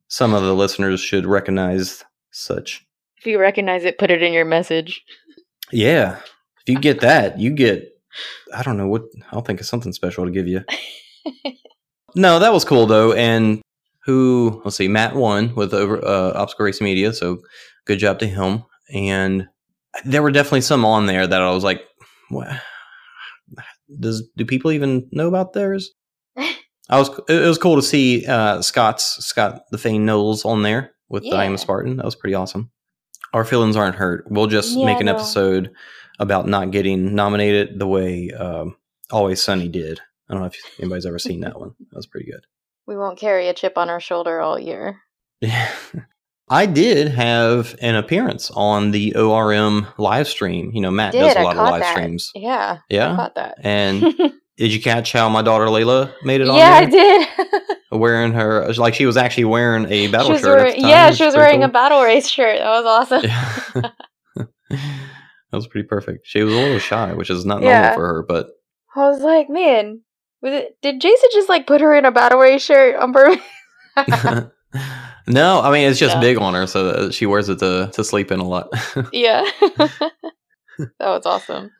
[0.09, 2.87] some of the listeners should recognize such.
[3.19, 5.03] if you recognize it, put it in your message.
[5.71, 6.21] Yeah,
[6.63, 7.91] if you get that, you get.
[8.55, 9.03] I don't know what.
[9.31, 10.65] I'll think of something special to give you.
[12.15, 13.62] No, that was cool though, and
[14.05, 14.61] who?
[14.65, 17.39] Let's see, Matt won with over uh, Obstacle Racing Media, so
[17.87, 18.65] good job to him.
[18.93, 19.49] And
[20.05, 21.83] there were definitely some on there that I was like,
[22.31, 22.49] "What?
[24.01, 25.91] does do people even know about theirs?
[26.37, 30.93] I was it was cool to see uh, Scott's Scott the Fane Knowles on there
[31.09, 31.97] with the I am a Spartan.
[31.97, 32.71] That was pretty awesome.
[33.33, 34.25] Our feelings aren't hurt.
[34.29, 35.15] We'll just Yeah, make an no.
[35.15, 35.71] episode
[36.19, 38.77] about not getting nominated the way um,
[39.11, 40.01] Always Sunny did.
[40.29, 41.75] I don't know if anybody's ever seen that one.
[41.91, 42.45] That was pretty good.
[42.87, 44.99] We won't carry a chip on our shoulder all year.
[46.49, 50.71] I did have an appearance on the ORM live stream.
[50.75, 51.93] You know, Matt Did, does a lot of live that.
[51.93, 52.31] streams.
[52.35, 53.17] Yeah, I Yeah.
[53.17, 53.59] caught that.
[53.63, 54.03] And
[54.57, 57.29] did you catch how my daughter Layla made it on yeah, I did.
[57.93, 60.45] Wearing her, uh, like she was actually wearing a battle shirt.
[60.45, 62.59] wearing, yeah, she was wearing a battle race shirt.
[62.59, 63.23] That was awesome.
[63.25, 63.91] Yeah.
[64.77, 66.27] that was pretty perfect.
[66.27, 67.81] She was a little shy, which is not Yeah.
[67.81, 68.49] normal for her, but
[68.97, 70.01] I was like, man,
[70.43, 70.77] was it?
[70.83, 73.43] Did Jason just like put her in a battle race shirt on purpose?
[75.29, 76.21] no, I mean it's just Yeah.
[76.21, 78.69] big on her, so that she wears it to to sleep in a lot.
[79.13, 79.45] yeah,
[79.89, 80.11] that
[81.01, 81.71] was awesome.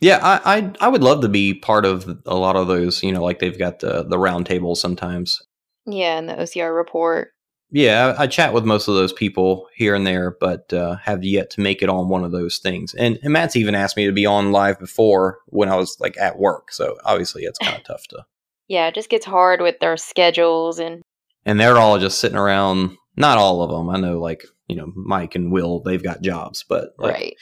[0.00, 3.02] yeah, I, I I would love to be part of a lot of those.
[3.02, 5.38] You know, like they've got the the round tables sometimes.
[5.86, 7.30] Yeah, and the OCR report.
[7.72, 11.24] Yeah, I, I chat with most of those people here and there, but uh, have
[11.24, 12.94] yet to make it on one of those things.
[12.94, 16.16] And, and Matt's even asked me to be on live before when I was like
[16.18, 16.70] at work.
[16.70, 18.24] So obviously it's kind of tough to.
[18.68, 21.02] Yeah, it just gets hard with their schedules and
[21.46, 22.96] And they're all just sitting around.
[23.16, 23.90] Not all of them.
[23.90, 27.36] I know, like you know, Mike and Will, they've got jobs, but like, right.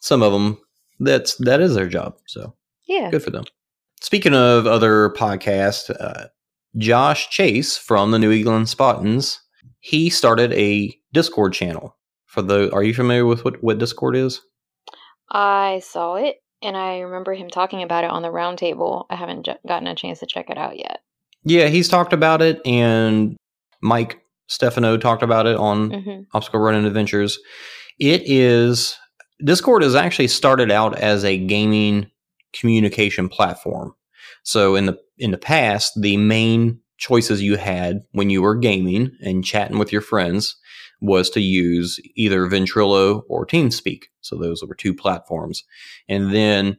[0.00, 0.58] some of them,
[0.98, 2.16] that's that is their job.
[2.26, 2.54] So
[2.86, 3.10] Yeah.
[3.10, 3.44] good for them.
[4.00, 6.28] Speaking of other podcasts, uh,
[6.76, 9.40] Josh Chase from the New England Spartans,
[9.88, 11.96] he started a Discord channel.
[12.26, 14.42] For the, are you familiar with what, what Discord is?
[15.30, 19.06] I saw it and I remember him talking about it on the roundtable.
[19.08, 21.00] I haven't j- gotten a chance to check it out yet.
[21.44, 23.36] Yeah, he's talked about it, and
[23.80, 27.38] Mike Stefano talked about it on hmm Obstacle Running Adventures.
[27.98, 28.98] It is
[29.42, 32.10] Discord has actually started out as a gaming
[32.52, 33.94] communication platform.
[34.42, 39.10] So in the in the past, the main choices you had when you were gaming
[39.22, 40.56] and chatting with your friends
[41.00, 44.04] was to use either Ventrilo or TeamSpeak.
[44.20, 45.64] So those were two platforms.
[46.08, 46.76] And then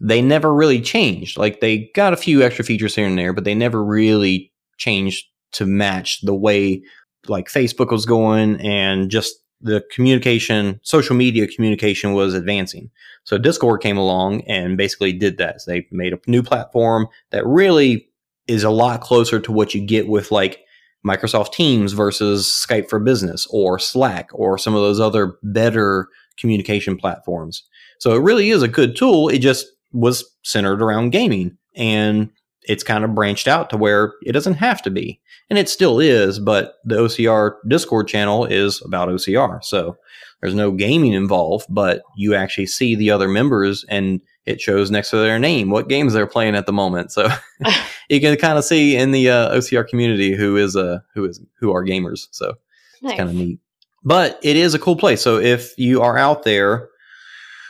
[0.00, 1.38] they never really changed.
[1.38, 5.26] Like they got a few extra features here and there, but they never really changed
[5.52, 6.82] to match the way
[7.26, 12.90] like Facebook was going and just the communication, social media communication was advancing.
[13.22, 15.62] So Discord came along and basically did that.
[15.62, 18.08] So they made a new platform that really
[18.46, 20.60] is a lot closer to what you get with like
[21.06, 26.96] Microsoft Teams versus Skype for Business or Slack or some of those other better communication
[26.96, 27.62] platforms.
[27.98, 29.28] So it really is a good tool.
[29.28, 32.30] It just was centered around gaming and
[32.62, 35.20] it's kind of branched out to where it doesn't have to be.
[35.50, 39.62] And it still is, but the OCR Discord channel is about OCR.
[39.62, 39.96] So
[40.40, 45.10] there's no gaming involved, but you actually see the other members and it shows next
[45.10, 47.12] to their name what games they're playing at the moment.
[47.12, 47.28] So
[48.08, 51.40] you can kind of see in the uh, OCR community who is uh, who is
[51.58, 52.28] who are gamers.
[52.30, 52.54] So
[53.02, 53.12] Nice.
[53.12, 53.58] it's kind of neat.
[54.04, 55.22] But it is a cool place.
[55.22, 56.88] So if you are out there,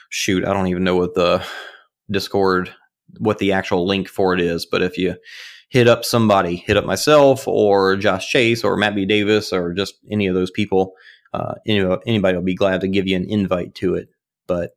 [0.09, 1.45] shoot, I don't even know what the
[2.11, 2.75] Discord,
[3.19, 4.67] what the actual link for it is.
[4.67, 5.15] But if you
[5.69, 9.07] hit up somebody, hit up myself or Josh Chase or Matt B.
[9.07, 10.95] Davis or just any of those people,
[11.33, 14.09] uh, any, anybody will be glad to give you an invite to it.
[14.47, 14.77] But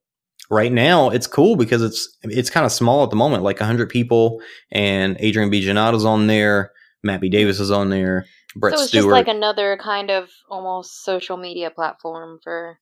[0.49, 3.89] right now it's cool because it's it's kind of small at the moment, like 100
[3.89, 6.71] people, and Adrian Bijanada's on there,
[7.03, 7.29] B.
[7.29, 9.03] Davis is on there, Brett so it's Stewart.
[9.03, 12.79] just like another kind of almost social media platform for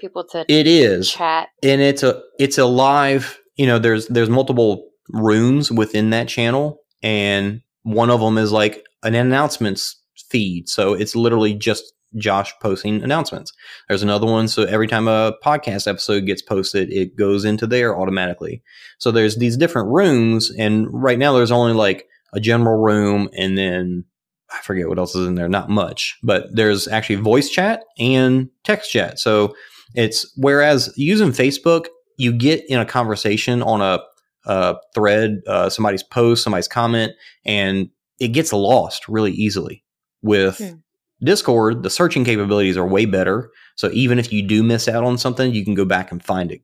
[0.00, 1.10] people to it is.
[1.10, 1.48] chat.
[1.62, 6.80] and it's a it's a live you know there's there's multiple rooms within that channel
[7.02, 10.00] and one of them is like an announcements
[10.30, 13.52] feed so it's literally just josh posting announcements
[13.88, 17.98] there's another one so every time a podcast episode gets posted it goes into there
[17.98, 18.62] automatically
[18.98, 23.56] so there's these different rooms and right now there's only like a general room and
[23.56, 24.04] then
[24.50, 28.48] i forget what else is in there not much but there's actually voice chat and
[28.64, 29.54] text chat so
[29.94, 31.86] it's whereas using Facebook,
[32.18, 33.98] you get in a conversation on a,
[34.44, 37.12] a thread, uh, somebody's post, somebody's comment,
[37.44, 37.88] and
[38.20, 39.82] it gets lost really easily.
[40.22, 40.74] With Hmm.
[41.22, 43.50] Discord, the searching capabilities are way better.
[43.76, 46.52] So even if you do miss out on something, you can go back and find
[46.52, 46.62] it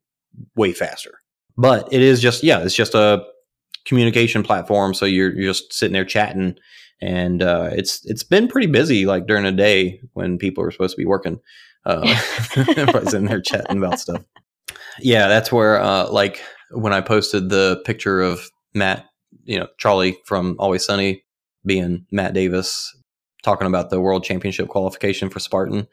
[0.57, 1.19] way faster.
[1.57, 3.25] But it is just, yeah, it's just a
[3.85, 4.95] communication platform.
[4.95, 6.57] So you're, you're just sitting there chatting.
[7.01, 10.95] And uh, it's it's been pretty busy, like during the day when people are supposed
[10.95, 11.41] to be working.
[11.85, 12.17] Uh,
[12.57, 14.23] everybody's in there chatting about stuff.
[15.01, 19.07] Yeah, that's where, uh, like, when I posted the picture of Matt,
[19.45, 21.25] you know, Charlie from Always Sunny
[21.67, 22.95] being Matt Davis
[23.43, 25.87] talking about the World Championship qualification for Spartan.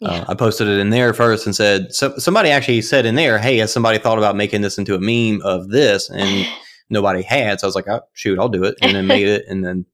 [0.00, 0.08] Yeah.
[0.08, 3.38] Uh, I posted it in there first and said, so somebody actually said in there,
[3.38, 6.10] Hey, has somebody thought about making this into a meme of this?
[6.10, 6.46] And
[6.90, 7.60] nobody had.
[7.60, 8.76] So I was like, oh, shoot, I'll do it.
[8.82, 9.86] And then made it and then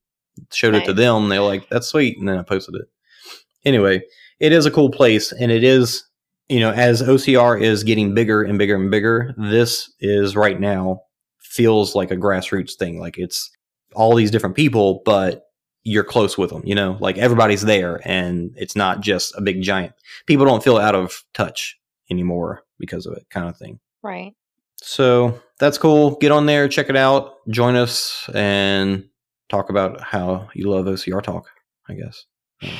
[0.52, 0.96] showed it to Nice.
[0.96, 1.28] them.
[1.28, 2.18] They were like, that's sweet.
[2.18, 2.86] And then I posted it.
[3.64, 4.02] Anyway,
[4.40, 5.30] it is a cool place.
[5.32, 6.04] And it is,
[6.48, 11.02] you know, as OCR is getting bigger and bigger and bigger, this is right now
[11.38, 12.98] feels like a grassroots thing.
[12.98, 13.50] Like it's
[13.94, 15.44] all these different people, but
[15.88, 19.62] you're close with them, you know, like everybody's there and it's not just a big
[19.62, 19.94] giant.
[20.26, 21.78] People don't feel out of touch
[22.10, 23.80] anymore because of it, kind of thing.
[24.02, 24.34] Right.
[24.82, 26.16] So that's cool.
[26.16, 29.08] Get on there, check it out, join us, and
[29.48, 31.48] talk about how you love OCR talk,
[31.88, 32.24] I guess.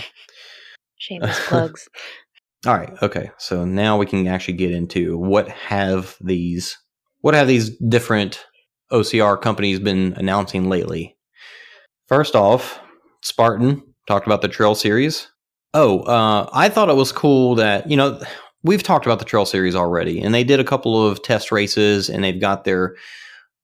[0.98, 1.88] Shameless plugs.
[2.66, 2.92] All right.
[3.02, 3.30] Okay.
[3.38, 6.76] So now we can actually get into what have these
[7.20, 8.44] what have these different
[8.92, 11.16] OCR companies been announcing lately.
[12.06, 12.80] First off,
[13.22, 15.28] Spartan talked about the Trail Series.
[15.74, 18.20] Oh, uh, I thought it was cool that you know
[18.62, 22.08] we've talked about the Trail Series already, and they did a couple of test races,
[22.08, 22.96] and they've got their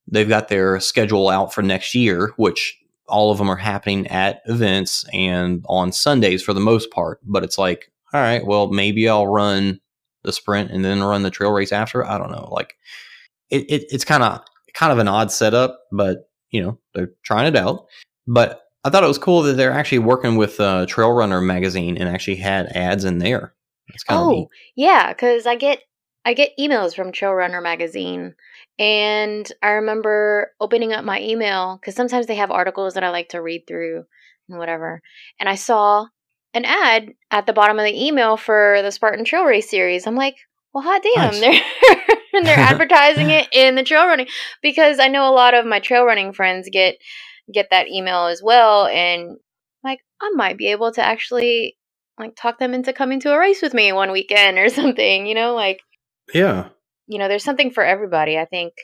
[0.09, 4.43] they've got their schedule out for next year, which all of them are happening at
[4.47, 7.21] events and on Sundays for the most part.
[7.23, 9.81] But it's like, all right, well, maybe I'll run
[10.23, 12.05] the sprint and then run the trail race after.
[12.05, 12.49] I don't know.
[12.51, 12.77] Like,
[13.51, 14.41] it, it it's kind of
[14.75, 17.87] kind of an odd setup, but you know they're trying it out.
[18.27, 21.97] But I thought it was cool that they're actually working with uh, Trail Runner magazine
[21.97, 23.55] and actually had ads in there.
[23.89, 24.49] It's kind of Oh, neat.
[24.77, 25.81] yeah, because I get
[26.27, 28.35] I get emails from Trail Runner magazine,
[28.79, 33.31] and I remember opening up my email because sometimes they have articles that I like
[33.31, 34.05] to read through
[34.49, 35.03] and whatever,
[35.39, 36.07] and I saw
[36.55, 40.07] an ad at the bottom of the email for the Spartan Trail Race series.
[40.07, 40.37] I'm like,
[40.73, 41.41] well, hot damn, Nice.
[41.41, 44.29] they're and they're advertising it in the trail running
[44.63, 46.97] because I know a lot of my trail running friends get
[47.53, 49.37] get that email as well, and
[49.83, 51.77] like I might be able to actually
[52.19, 55.35] like talk them into coming to a race with me one weekend or something, you
[55.35, 55.81] know, like
[56.33, 56.69] Yeah.
[57.07, 58.75] you know, there's something for everybody, I think.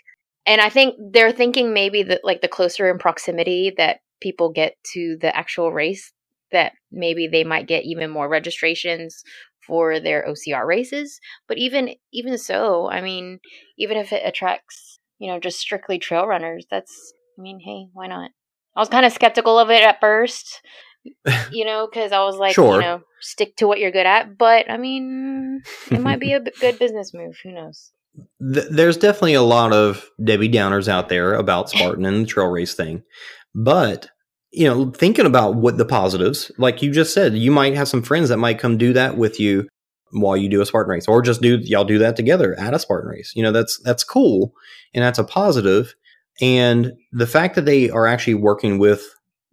[0.46, 4.74] And I think they're thinking maybe that like the closer in proximity that people get
[4.92, 6.12] to the actual race,
[6.52, 9.22] that maybe they might get even more registrations
[9.66, 11.20] for their OCR races.
[11.46, 13.38] But even even so, I mean,
[13.78, 18.06] even if it attracts, you know, just strictly trail runners, that's I mean, hey, why
[18.06, 18.30] not?
[18.76, 20.62] I was kind of skeptical of it at first,
[21.52, 22.76] you know, because I was like, Sure.
[22.76, 24.38] you know, stick to what you're good at.
[24.38, 27.36] But I mean, it might be a b- good business move.
[27.42, 27.92] Who knows?
[28.54, 32.48] Th- there's definitely a lot of Debbie Downers out there about Spartan and the trail
[32.48, 33.02] race thing.
[33.54, 34.08] But,
[34.52, 38.02] you know, thinking about what the positives, like you just said, you might have some
[38.02, 39.68] friends that might come do that with you
[40.12, 42.78] while you do a Spartan race or just do y'all do that together at a
[42.78, 43.32] Spartan race.
[43.36, 44.52] You know, that's that's cool
[44.94, 45.94] and that's a positive.
[46.40, 49.02] And the fact that they are actually working with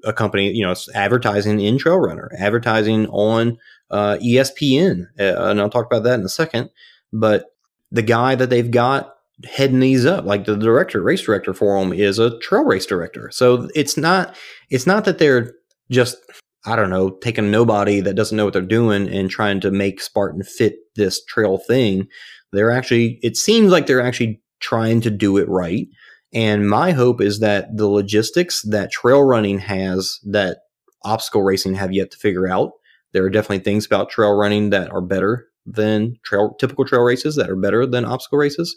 [0.04, 3.58] a company, you know, it's advertising in Trail Runner, advertising on
[3.92, 6.70] uh, ESPN, uh, and I'll talk about that in a second.
[7.12, 7.46] But
[7.92, 11.94] the guy that they've got heading these up, like the director, race director for them,
[11.94, 13.30] is a trail race director.
[13.32, 14.36] So it's not
[14.70, 15.54] it's not that they're
[15.92, 16.18] just
[16.66, 20.02] I don't know taking nobody that doesn't know what they're doing and trying to make
[20.02, 22.08] Spartan fit this trail thing.
[22.52, 25.88] They're actually it seems like they're actually trying to do it right.
[26.34, 30.60] And my hope is that the logistics that trail running has that
[31.04, 32.72] obstacle racing have yet to figure out.
[33.14, 37.36] There are definitely things about trail running that are better than trail typical trail races
[37.36, 38.76] that are better than obstacle races.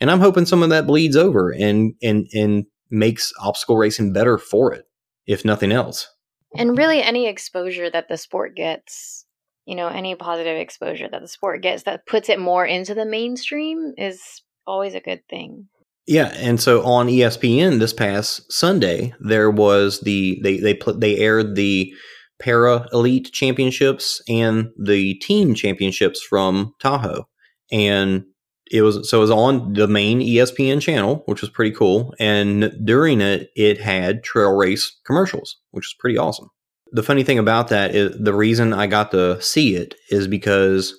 [0.00, 4.38] And I'm hoping some of that bleeds over and and and makes obstacle racing better
[4.38, 4.84] for it,
[5.26, 6.08] if nothing else.
[6.54, 9.24] And really, any exposure that the sport gets,
[9.64, 13.06] you know, any positive exposure that the sport gets that puts it more into the
[13.06, 15.68] mainstream is always a good thing.
[16.06, 21.16] Yeah, and so on ESPN this past Sunday, there was the they they put they
[21.18, 21.94] aired the
[22.40, 27.28] para elite championships and the team championships from Tahoe,
[27.70, 28.24] and
[28.72, 32.14] it was so it was on the main ESPN channel, which was pretty cool.
[32.18, 36.48] And during it, it had trail race commercials, which is pretty awesome.
[36.90, 40.94] The funny thing about that is the reason I got to see it is because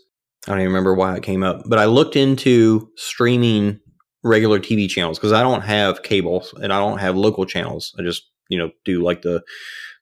[0.48, 3.80] I don't even remember why it came up, but I looked into streaming
[4.24, 7.94] regular TV channels because I don't have cable and I don't have local channels.
[8.00, 9.44] I just you know do like the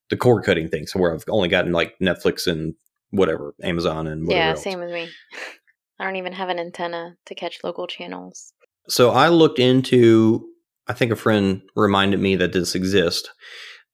[0.10, 2.76] the cord cutting thing, so where I've only gotten like Netflix and
[3.12, 4.64] whatever Amazon and whatever yeah, else.
[4.64, 5.10] same with me.
[6.00, 8.54] I don't even have an antenna to catch local channels.
[8.88, 10.48] So I looked into.
[10.88, 13.30] I think a friend reminded me that this exists,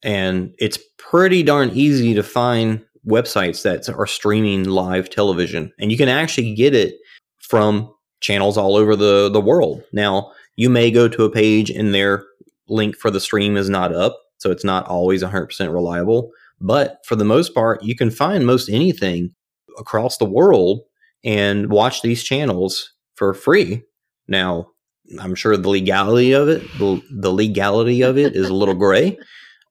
[0.03, 5.97] and it's pretty darn easy to find websites that are streaming live television, and you
[5.97, 6.95] can actually get it
[7.39, 9.83] from channels all over the the world.
[9.91, 12.25] Now you may go to a page and their
[12.67, 16.31] link for the stream is not up, so it's not always 100% reliable.
[16.59, 19.33] But for the most part, you can find most anything
[19.77, 20.81] across the world
[21.23, 23.83] and watch these channels for free.
[24.27, 24.71] Now,
[25.19, 29.17] I'm sure the legality of it, the, the legality of it is a little gray,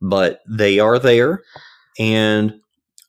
[0.01, 1.43] but they are there.
[1.99, 2.61] And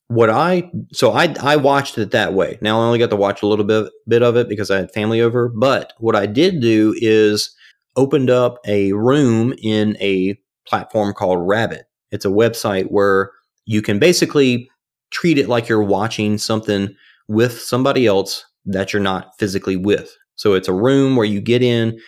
[0.09, 2.57] what I so I I watched it that way.
[2.61, 4.91] Now I only got to watch a little bit bit of it because I had
[4.93, 5.49] family over.
[5.49, 7.53] But what I did do is
[7.95, 11.85] opened up a room in a platform called Rabbit.
[12.11, 13.31] It's a website where
[13.65, 14.69] you can basically
[15.11, 16.95] treat it like you're watching something
[17.27, 20.15] with somebody else that you're not physically with.
[20.35, 21.99] So it's a room where you get in,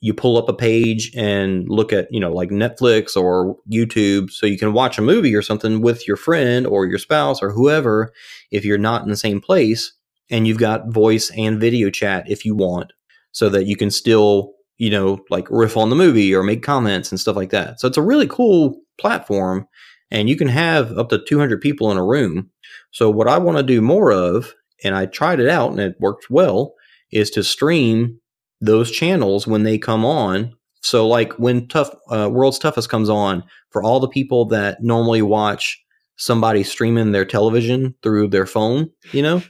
[0.00, 4.46] you pull up a page and look at, you know, like Netflix or YouTube so
[4.46, 8.12] you can watch a movie or something with your friend or your spouse or whoever
[8.50, 9.92] if you're not in the same place
[10.30, 12.92] and you've got voice and video chat if you want
[13.32, 17.10] so that you can still, you know, like riff on the movie or make comments
[17.10, 17.78] and stuff like that.
[17.78, 19.68] So it's a really cool platform
[20.10, 22.50] and you can have up to 200 people in a room.
[22.90, 26.00] So what I want to do more of and I tried it out and it
[26.00, 26.74] worked well
[27.12, 28.18] is to stream
[28.60, 30.54] those channels when they come on.
[30.82, 35.22] So, like when Tough uh, World's Toughest comes on, for all the people that normally
[35.22, 35.82] watch
[36.16, 39.42] somebody streaming their television through their phone, you know,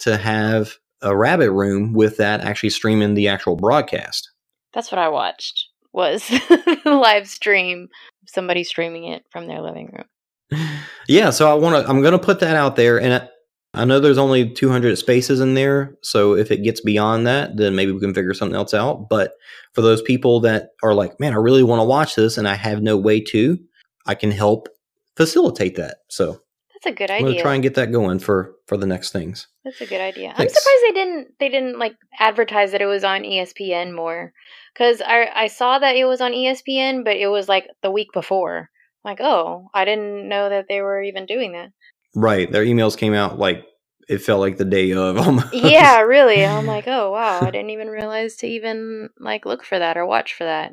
[0.00, 4.30] to have a rabbit room with that actually streaming the actual broadcast.
[4.72, 6.30] That's what I watched was
[6.84, 7.88] live stream,
[8.26, 10.68] somebody streaming it from their living room.
[11.08, 11.88] Yeah, so I want to.
[11.88, 13.28] I'm going to put that out there, and
[13.76, 17.76] I know there's only 200 spaces in there, so if it gets beyond that, then
[17.76, 19.08] maybe we can figure something else out.
[19.08, 19.32] But
[19.74, 22.54] for those people that are like, man, I really want to watch this and I
[22.54, 23.58] have no way to,
[24.06, 24.68] I can help
[25.16, 25.98] facilitate that.
[26.08, 26.40] So
[26.74, 27.26] that's a good idea.
[27.26, 29.48] I'm gonna try and get that going for for the next things.
[29.64, 30.34] That's a good idea.
[30.36, 30.54] Thanks.
[30.54, 34.32] I'm surprised they didn't they didn't like advertise that it was on ESPN more
[34.72, 38.08] because I I saw that it was on ESPN, but it was like the week
[38.12, 38.70] before.
[39.04, 41.70] Like, oh, I didn't know that they were even doing that.
[42.16, 43.66] Right, their emails came out like
[44.08, 45.18] it felt like the day of.
[45.26, 45.52] almost.
[45.52, 46.44] yeah, really.
[46.44, 50.06] I'm like, oh wow, I didn't even realize to even like look for that or
[50.06, 50.72] watch for that.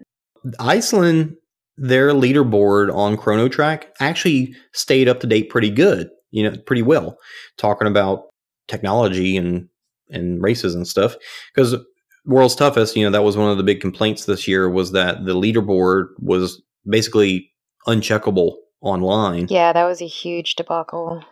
[0.60, 1.36] Iceland,
[1.78, 7.18] their leaderboard on ChronoTrack actually stayed up to date pretty good, you know, pretty well,
[7.58, 8.26] talking about
[8.68, 9.68] technology and
[10.10, 11.16] and races and stuff.
[11.54, 11.76] Because
[12.26, 15.26] World's Toughest, you know, that was one of the big complaints this year was that
[15.26, 17.52] the leaderboard was basically
[17.88, 19.48] uncheckable online.
[19.50, 21.24] Yeah, that was a huge debacle.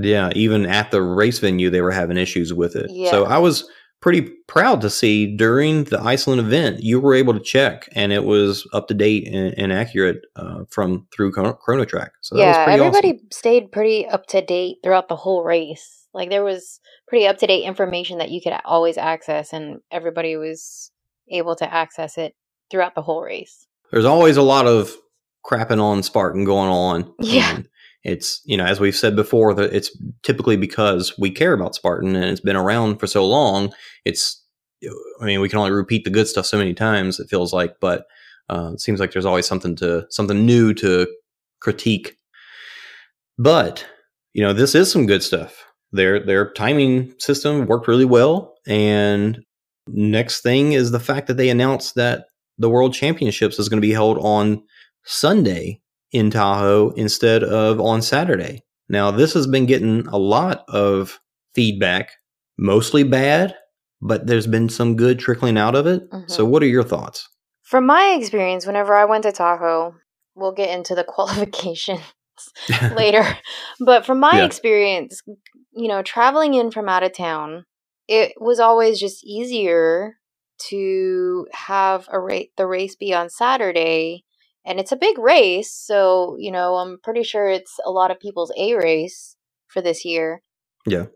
[0.00, 2.90] Yeah, even at the race venue, they were having issues with it.
[2.90, 3.10] Yeah.
[3.10, 3.68] So I was
[4.00, 8.24] pretty proud to see during the Iceland event, you were able to check and it
[8.24, 12.12] was up to date and, and accurate uh, from through Chrono, Track.
[12.20, 13.28] So that was yeah, everybody awesome.
[13.32, 16.06] stayed pretty up to date throughout the whole race.
[16.14, 20.36] Like there was pretty up to date information that you could always access, and everybody
[20.36, 20.90] was
[21.30, 22.34] able to access it
[22.70, 23.66] throughout the whole race.
[23.90, 24.94] There's always a lot of
[25.44, 27.12] crapping on Spartan going on.
[27.20, 27.56] Yeah.
[27.56, 27.68] And
[28.04, 32.14] it's, you know, as we've said before, that it's typically because we care about Spartan
[32.14, 33.72] and it's been around for so long.
[34.04, 34.42] It's,
[35.20, 37.76] I mean, we can only repeat the good stuff so many times, it feels like,
[37.80, 38.06] but
[38.48, 41.06] uh, it seems like there's always something to, something new to
[41.60, 42.16] critique.
[43.36, 43.84] But,
[44.32, 45.64] you know, this is some good stuff.
[45.92, 48.54] Their, their timing system worked really well.
[48.66, 49.42] And
[49.88, 52.26] next thing is the fact that they announced that
[52.58, 54.62] the World Championships is going to be held on
[55.04, 55.80] Sunday
[56.12, 58.62] in Tahoe instead of on Saturday.
[58.88, 61.20] Now, this has been getting a lot of
[61.54, 62.12] feedback,
[62.58, 63.54] mostly bad,
[64.00, 66.08] but there's been some good trickling out of it.
[66.10, 66.30] Mhm.
[66.30, 67.28] So, what are your thoughts?
[67.62, 69.94] From my experience, whenever I went to Tahoe,
[70.34, 72.00] we'll get into the qualifications
[72.96, 73.24] later.
[73.80, 74.44] But from my Yeah.
[74.46, 75.20] experience,
[75.72, 77.64] you know, traveling in from out of town,
[78.06, 80.14] it was always just easier
[80.70, 84.24] to have a rate the race be on Saturday.
[84.68, 88.20] And it's a big race, so you know, I'm pretty sure it's a lot of
[88.20, 89.34] people's A race
[89.66, 90.42] for this year.
[90.86, 91.06] Yeah.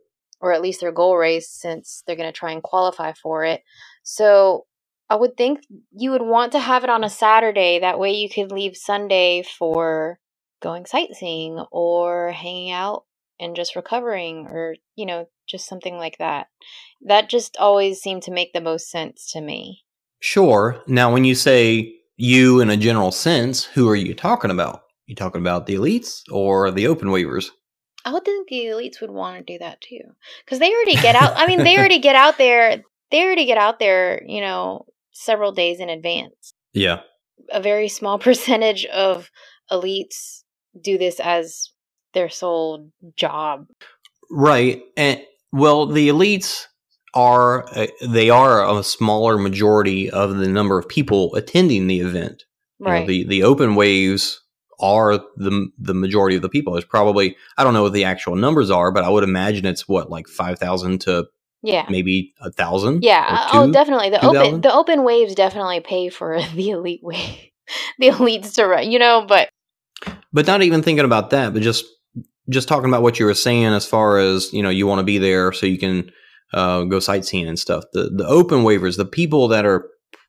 [0.40, 3.62] Or at least their goal race since they're going to try and qualify for it.
[4.03, 4.64] So
[5.11, 5.61] I would think
[5.92, 7.78] you would want to have it on a Saturday.
[7.78, 10.18] That way you could leave Sunday for
[10.62, 13.05] going sightseeing or hanging out
[13.38, 16.46] and just recovering or, you know, just something like that.
[17.03, 19.82] That just always seemed to make the most sense to me.
[20.20, 20.82] Sure.
[20.86, 24.82] Now, when you say you in a general sense, who are you talking about?
[25.06, 27.50] You talking about the elites or the open waivers?
[28.04, 30.00] I would think the elites would want to do that too.
[30.44, 31.32] Because they already get out.
[31.36, 32.82] I mean, they already get out there.
[33.10, 36.54] They already get out there, you know, several days in advance.
[36.72, 37.00] Yeah.
[37.50, 39.30] a very small percentage of
[39.70, 40.42] elites
[40.80, 41.70] do this as
[42.14, 43.66] their sole job.
[44.30, 44.82] Right.
[44.96, 45.20] And
[45.52, 46.66] well, the elites
[47.14, 52.44] are uh, they are a smaller majority of the number of people attending the event.
[52.78, 53.06] You know, Right.
[53.06, 54.40] the the open waves
[54.80, 56.76] are the the majority of the people.
[56.76, 59.86] It's probably I don't know what the actual numbers are, but I would imagine it's
[59.86, 61.26] what like five thousand to
[61.62, 61.86] Yeah.
[61.90, 63.04] maybe a thousand.
[63.04, 63.46] Yeah.
[63.54, 63.72] or Oh, two?
[63.72, 64.10] definitely.
[64.10, 64.36] The 2000?
[64.46, 67.36] open the open waves definitely pay for the elite wave.
[67.98, 69.48] the elites to run, you know, but
[70.32, 71.84] But not even thinking about that, but just
[72.50, 75.04] just talking about what you were saying as far as you know you want to
[75.04, 76.10] be there so you can
[76.53, 77.84] uh, go sightseeing and stuff.
[77.92, 79.88] The the open waivers, the people that are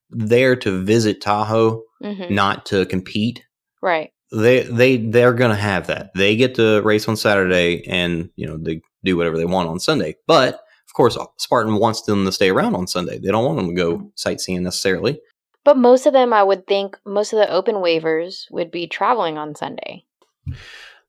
[0.10, 3.44] there to visit Tahoe, mhm, not to compete,
[3.82, 4.12] right.
[4.32, 6.12] they they they're gonna have that.
[6.16, 9.80] They get to race on Saturday, and you know they do whatever they want on
[9.80, 10.16] Sunday.
[10.28, 13.18] But of course, Spartan wants them to stay around on Sunday.
[13.18, 15.20] They don't want them to go sightseeing necessarily.
[15.66, 19.38] But most of them I would think most of the open waivers would be traveling
[19.38, 20.06] on Sunday.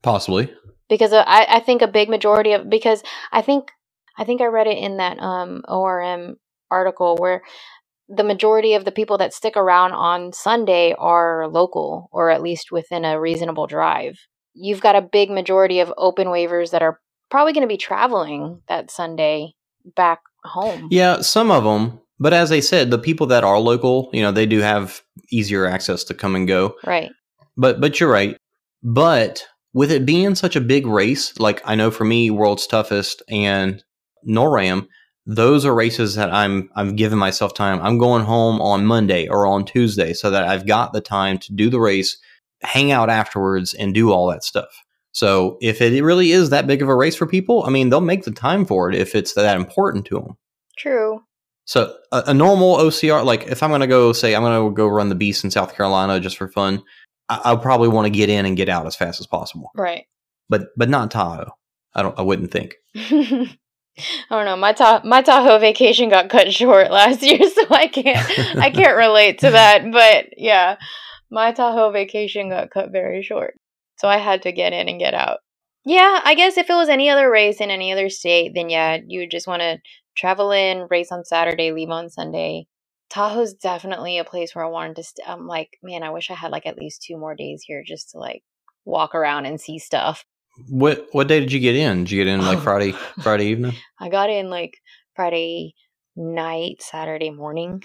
[0.02, 0.52] Possibly,
[0.88, 3.02] because uh, I, I think a big majority of because
[3.32, 3.72] I think
[4.16, 6.36] I think I read it in that um ORM
[6.70, 7.42] article where
[8.08, 12.70] the majority of the people that stick around on Sunday are local or at least
[12.70, 14.18] within a reasonable drive.
[14.52, 17.00] You've got a big majority of open waivers that are
[17.30, 19.54] probably going to be traveling that Sunday
[19.96, 20.88] back home.
[20.90, 22.00] yeah, some of them.
[22.20, 25.66] But as I said, the people that are local, you know, they do have easier
[25.66, 26.76] access to come and go.
[26.86, 27.10] Right.
[27.56, 28.36] But but you're right.
[28.82, 33.22] But with it being such a big race, like I know for me, World's Toughest
[33.28, 33.82] and
[34.26, 34.88] NORAM,
[35.26, 37.80] those are races that I'm I'm giving myself time.
[37.80, 41.52] I'm going home on Monday or on Tuesday so that I've got the time to
[41.52, 42.16] do the race,
[42.62, 44.84] hang out afterwards, and do all that stuff.
[45.12, 48.00] So if it really is that big of a race for people, I mean, they'll
[48.00, 50.36] make the time for it if it's that important to them.
[50.76, 51.22] True.
[51.66, 54.74] So a, a normal OCR, like if I'm going to go say I'm going to
[54.74, 56.82] go run the Beast in South Carolina just for fun,
[57.28, 59.70] I, I'll probably want to get in and get out as fast as possible.
[59.74, 60.04] Right.
[60.48, 61.50] But but not Tahoe.
[61.94, 62.18] I don't.
[62.18, 62.74] I wouldn't think.
[64.30, 64.56] I don't know.
[64.56, 68.96] My Ta- my Tahoe vacation got cut short last year, so I can't I can't
[68.96, 69.90] relate to that.
[69.90, 70.76] But yeah,
[71.30, 73.54] my Tahoe vacation got cut very short,
[73.96, 75.38] so I had to get in and get out.
[75.84, 78.98] Yeah, I guess if it was any other race in any other state, then yeah,
[79.06, 79.78] you would just want to
[80.16, 82.66] travel in, race on Saturday, leave on Sunday.
[83.10, 85.04] Tahoe's definitely a place where I wanted to.
[85.04, 87.82] St- I'm like, man, I wish I had like at least two more days here
[87.86, 88.42] just to like
[88.84, 90.24] walk around and see stuff.
[90.68, 92.04] What what day did you get in?
[92.04, 92.62] Did you get in like Oh.
[92.62, 92.92] Friday
[93.22, 93.74] Friday evening?
[94.00, 94.76] I got in like
[95.16, 95.74] Friday
[96.16, 97.82] night, Saturday morning.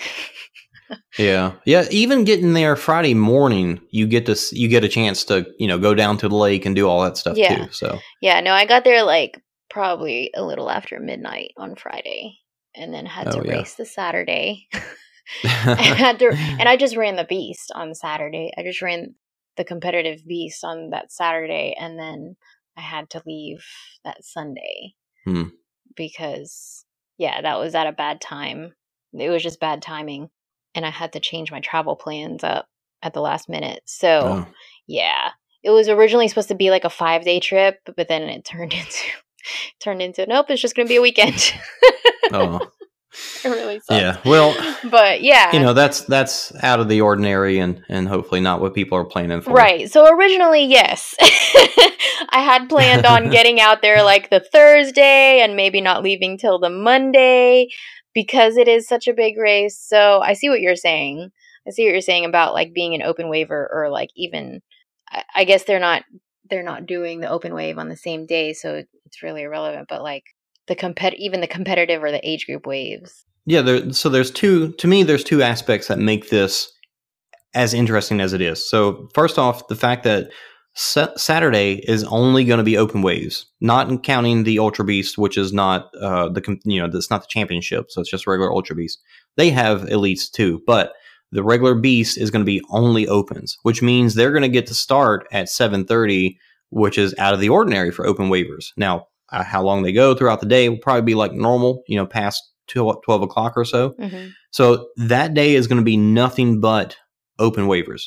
[1.18, 1.86] Yeah, yeah.
[1.92, 5.78] Even getting there Friday morning, you get to you get a chance to you know
[5.78, 7.66] go down to the lake and do all that stuff Yeah.
[7.66, 7.72] too.
[7.72, 12.38] So yeah, no, I got there like probably a little after midnight on Friday
[12.76, 13.58] and then had Oh, to yeah.
[13.58, 14.68] race the Saturday.
[15.44, 18.52] I had to, and I just ran the beast on Saturday.
[18.58, 19.14] I just ran
[19.58, 22.36] the competitive beast on that Saturday and then
[22.78, 23.64] I had to leave
[24.04, 24.94] that Sunday.
[25.26, 25.44] Hmm.
[25.96, 26.86] Because
[27.18, 28.74] yeah, that was at a bad time.
[29.14, 30.30] It was just bad timing
[30.76, 32.68] and I had to change my travel plans up
[33.02, 33.82] at the last minute.
[33.86, 34.48] So, Oh.
[34.88, 35.32] yeah.
[35.64, 38.98] It was originally supposed to be like a 5-day trip, but then it turned into
[39.82, 41.54] turned into nope, it's just going to be a weekend.
[42.32, 42.60] oh,
[43.44, 43.90] it really sucks.
[44.02, 44.18] yeah.
[44.26, 44.56] Well,
[44.90, 45.52] But yeah.
[45.54, 49.06] you know that's that's out of the ordinary and and hopefully not what people are
[49.06, 49.52] planning for.
[49.52, 49.92] Right.
[49.92, 51.16] So originally, yes.
[51.22, 56.60] I had planned on getting out there like the Thursday and maybe not leaving till
[56.60, 57.68] the Monday
[58.14, 59.78] because it is such a big race.
[59.80, 61.30] So I see what you're saying.
[61.68, 64.62] I see what you're saying about like being an open waiver or like even
[65.10, 66.04] I, I guess they're not
[66.50, 70.02] they're not doing the open wave on the same day, so it's really irrelevant, but
[70.02, 70.24] like
[70.70, 73.26] the compet even the competitive or the age group waves.
[73.46, 76.72] Yeah, there, so there's two, to me, there's two aspects that make this
[77.54, 78.70] as interesting as it is.
[78.70, 80.30] So, first off, the fact that
[80.76, 85.38] sa- Saturday is only going to be open waves, not counting the Ultra Beast, which
[85.38, 87.90] is not uh, the, you know, that's not the championship.
[87.90, 89.00] So, it's just regular Ultra Beast.
[89.36, 90.94] They have elites too, but
[91.32, 94.68] the regular Beast is going to be only opens, which means they're going to get
[94.68, 96.38] to start at 7:30,
[96.70, 98.68] which is out of the ordinary for open waivers.
[98.78, 101.98] Now, uh, how long they go throughout the day will probably be like normal, you
[101.98, 103.92] know, past 12 12 o'clock or so.
[103.92, 104.30] Mm-hmm.
[104.52, 106.98] So that day is going to be nothing but
[107.38, 108.04] open waivers.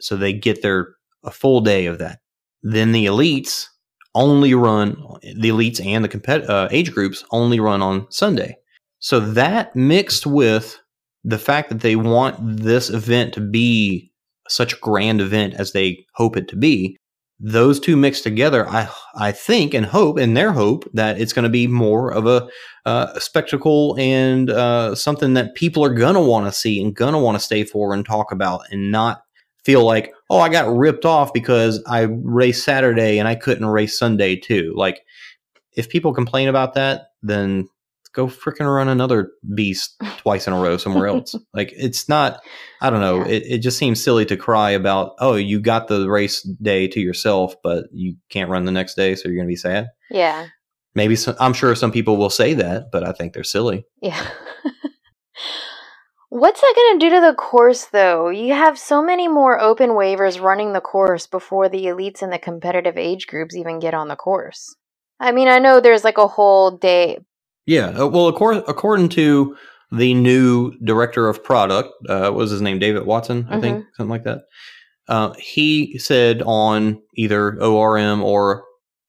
[0.00, 0.94] So they get their
[1.24, 2.20] a full day of that.
[2.62, 3.66] Then the elites
[4.14, 8.56] only run the elites and the compet- uh, age groups only run on Sunday.
[9.00, 10.78] So that mixed with
[11.24, 14.12] the fact that they want this event to be
[14.48, 16.96] such a grand event as they hope it to be,
[17.46, 21.42] those two mixed together, I I think and hope and their hope that it's going
[21.42, 22.48] to be more of a,
[22.86, 27.12] uh, spectacle and uh, something that people are going to want to see and going
[27.12, 29.24] to want to stay for and talk about and not
[29.62, 33.98] feel like oh I got ripped off because I raced Saturday and I couldn't race
[33.98, 34.72] Sunday too.
[34.74, 35.02] Like
[35.76, 37.68] if people complain about that, then
[38.14, 41.34] go freaking run another beast twice in a row somewhere else.
[41.52, 42.40] like it's not
[42.80, 43.32] I don't know, Yeah.
[43.32, 47.00] it, it just seems silly to cry about, oh, you got the race day to
[47.00, 49.88] yourself, but you can't run the next day, so you're gonna be sad.
[50.10, 50.46] Yeah.
[50.94, 53.84] Maybe some, I'm sure some people will say that, but I think they're silly.
[54.00, 54.24] Yeah.
[56.30, 58.28] What's that going to do to the course, though?
[58.28, 62.38] You have so many more open waivers running the course before the elites and the
[62.40, 64.74] competitive age groups even get on the course.
[65.20, 67.18] I mean, I know there's like a whole day.
[67.66, 67.88] Yeah.
[67.98, 69.56] uh, Well, according, according to
[69.90, 72.78] the new director of product, uh, what was his name?
[72.78, 74.42] David Watson, I think, something like that.
[75.06, 78.64] Uh, he said on either ORM or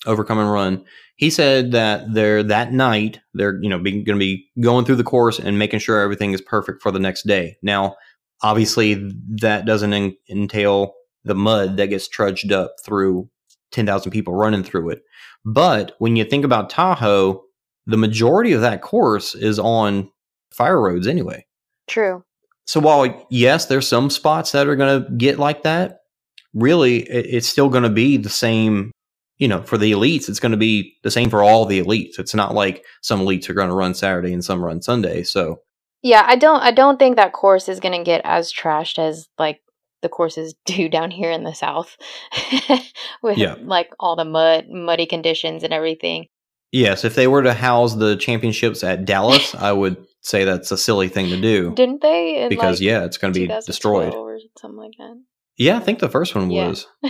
[0.06, 0.86] Overcome and Run,
[1.16, 5.04] he said that they're that night they're you know going to be going through the
[5.06, 7.56] course and making sure everything is perfect for the next day.
[7.64, 7.96] Now,
[8.44, 8.96] obviously,
[9.40, 10.94] that doesn't en- entail
[11.24, 13.30] the mud that gets trudged up through
[13.72, 15.04] ten thousand people running through it.
[15.46, 17.42] But when you think about Tahoe,
[17.86, 20.10] the majority of that course is on
[20.52, 21.46] fire roads anyway.
[21.88, 22.24] True.
[22.66, 26.00] So while yes, there's some spots that are going to get like that,
[26.54, 28.92] really it, it's still going to be the same.
[29.38, 32.18] You know, for the elites, it's going to be the same for all the elites.
[32.20, 35.24] It's not like some elites are going to run Saturday and some run Sunday.
[35.24, 35.60] So
[36.02, 36.62] Yeah, I don't.
[36.62, 39.60] I don't think that course is going to get as trashed as like
[40.02, 41.98] the courses do down here in the south,
[43.22, 43.56] with Yeah.
[43.62, 46.28] like all the mud, muddy conditions and everything.
[46.76, 50.78] Yes, if they were to house the championships at Dallas, I would say that's a
[50.78, 52.48] silly thing to do Didn't they?
[52.50, 54.14] Because like, yeah, it's going to be destroyed.
[54.14, 55.16] or something like that.
[55.58, 56.68] Yeah, I think the first one Yeah.
[56.68, 56.88] was.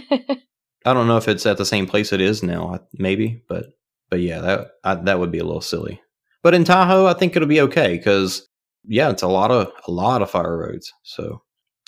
[0.87, 3.65] I don't know if it's at the same place it is now, maybe, but
[4.11, 5.99] but yeah, that I, that would be a little silly.
[6.43, 8.47] But in Tahoe, I think it'll be okay because
[8.87, 10.93] yeah, it's a lot of a lot of fire roads.
[11.01, 11.41] So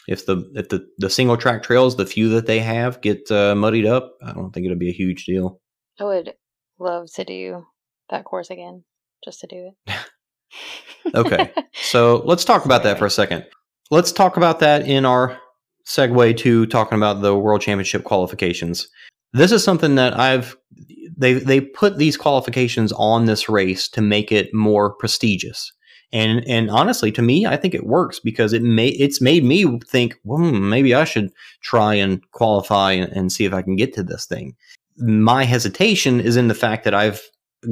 [0.08, 3.54] if the if the the single track trails, the few that they have, get uh,
[3.54, 5.62] muddied up, I don't think it'll be a huge deal.
[6.00, 6.34] I would
[6.80, 7.66] love to do
[8.10, 8.84] that course again,
[9.24, 9.96] just to do it.
[11.16, 13.46] Okay, so let's talk about that for a second.
[13.90, 15.40] Let's talk about that in our
[15.86, 18.90] segue to talking about the World Championship qualifications.
[19.34, 20.58] This is something that I've
[21.18, 25.72] they they put these qualifications on this race to make it more prestigious.
[26.14, 29.80] And and honestly, to me, I think it works because it may it's made me
[29.90, 33.76] think, well, hmm, maybe I should try and qualify and, and see if I can
[33.76, 34.56] get to this thing.
[34.98, 37.22] My hesitation is in the fact that I've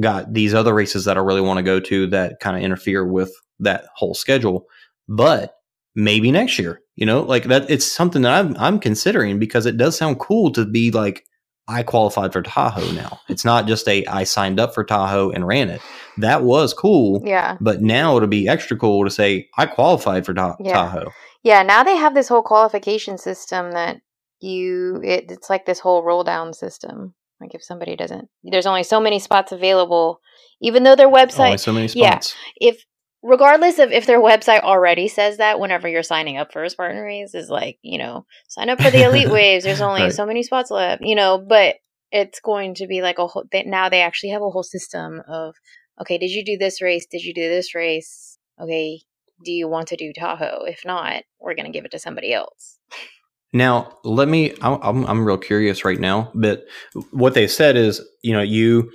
[0.00, 3.04] got these other races that I really want to go to that kind of interfere
[3.06, 4.66] with that whole schedule.
[5.08, 5.54] But
[5.94, 7.70] maybe next year, you know, like that.
[7.70, 11.24] It's something that I'm I'm considering because it does sound cool to be like
[11.68, 13.18] I qualified for Tahoe now.
[13.28, 15.80] It's not just a I signed up for Tahoe and ran it.
[16.18, 17.22] That was cool.
[17.24, 20.72] yeah, But now it'll be extra cool to say I qualified for Ta- Yeah.
[20.74, 21.10] Tahoe.
[21.42, 21.62] yeah.
[21.62, 23.98] Now they have this whole qualification system that
[24.40, 25.00] you.
[25.04, 27.14] It, it's like this whole roll down system.
[27.40, 30.20] Like if somebody doesn't, there's only so many spots available,
[30.62, 32.34] even though their website Only so many spots.
[32.60, 32.68] yeah.
[32.70, 32.84] if
[33.22, 37.02] regardless of if their website already says that whenever you're signing up for a Spartan
[37.02, 40.12] race is like, you know, sign up for the elite waves, there's only Right.
[40.14, 41.76] so many spots left, you know, but
[42.10, 45.20] it's going to be like a whole they, now they actually have a whole system
[45.28, 45.54] of
[46.00, 47.06] okay, did you do this race?
[47.10, 48.38] Did you do this race?
[48.58, 49.00] Okay,
[49.44, 50.64] do you want to do Tahoe?
[50.64, 52.78] If not, we're going to give it to somebody else.
[53.52, 54.52] Now, let me.
[54.62, 56.64] I'm, I'm I'm real curious right now, but
[57.10, 58.90] what they said is, you know, you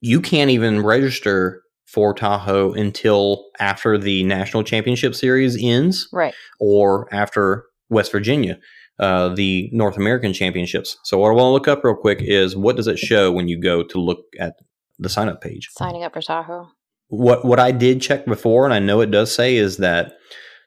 [0.00, 6.34] you can't even register for Tahoe until after the national championship series ends, Right.
[6.60, 8.58] or after West Virginia,
[9.00, 10.96] uh, the North American championships.
[11.04, 13.48] So, what I want to look up real quick is what does it show when
[13.48, 14.54] you go to look at
[14.98, 15.68] the sign up page?
[15.72, 16.68] Signing up for Tahoe.
[17.08, 20.12] what what I did check before, and I know it does say is that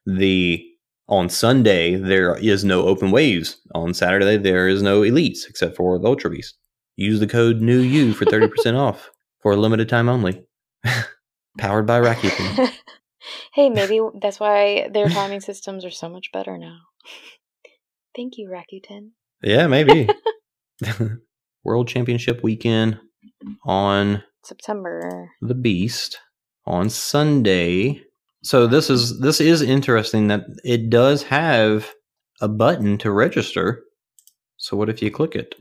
[0.05, 0.63] the
[1.07, 3.57] on Sunday there is no open waves.
[3.75, 6.55] On Saturday there is no elites except for the Ultra Beast.
[6.95, 9.09] Use the code new you for thirty percent off
[9.41, 10.43] for a limited time only.
[11.57, 12.71] Powered by Rakuten.
[13.53, 16.77] hey, maybe that's why their timing systems are so much better now.
[18.15, 19.09] Thank you, Rakuten.
[19.43, 20.07] Yeah, maybe.
[21.63, 22.99] World Championship weekend
[23.65, 25.29] on September.
[25.41, 26.19] the Beast
[26.65, 28.01] on Sunday.
[28.43, 31.91] So this is this is interesting that it does have
[32.41, 33.83] a button to register.
[34.57, 35.55] So what if you click it?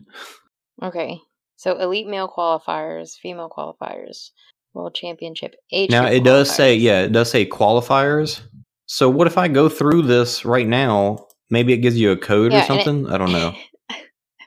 [0.82, 1.18] Okay.
[1.56, 4.30] So elite male qualifiers, female qualifiers,
[4.72, 5.90] world championship, age.
[5.90, 8.40] now it does say yeah, it does say qualifiers.
[8.86, 11.26] So what if I go through this right now?
[11.50, 13.12] Maybe it gives you a code Yeah, or and it- something.
[13.12, 13.54] I don't know.
[13.90, 13.96] I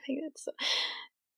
[0.06, 0.48] think it's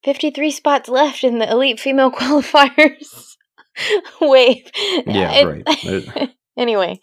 [0.05, 3.36] 53 spots left in the elite female qualifiers.
[4.20, 4.70] Wave.
[5.07, 6.30] Yeah, It- right.
[6.57, 7.00] Anyway.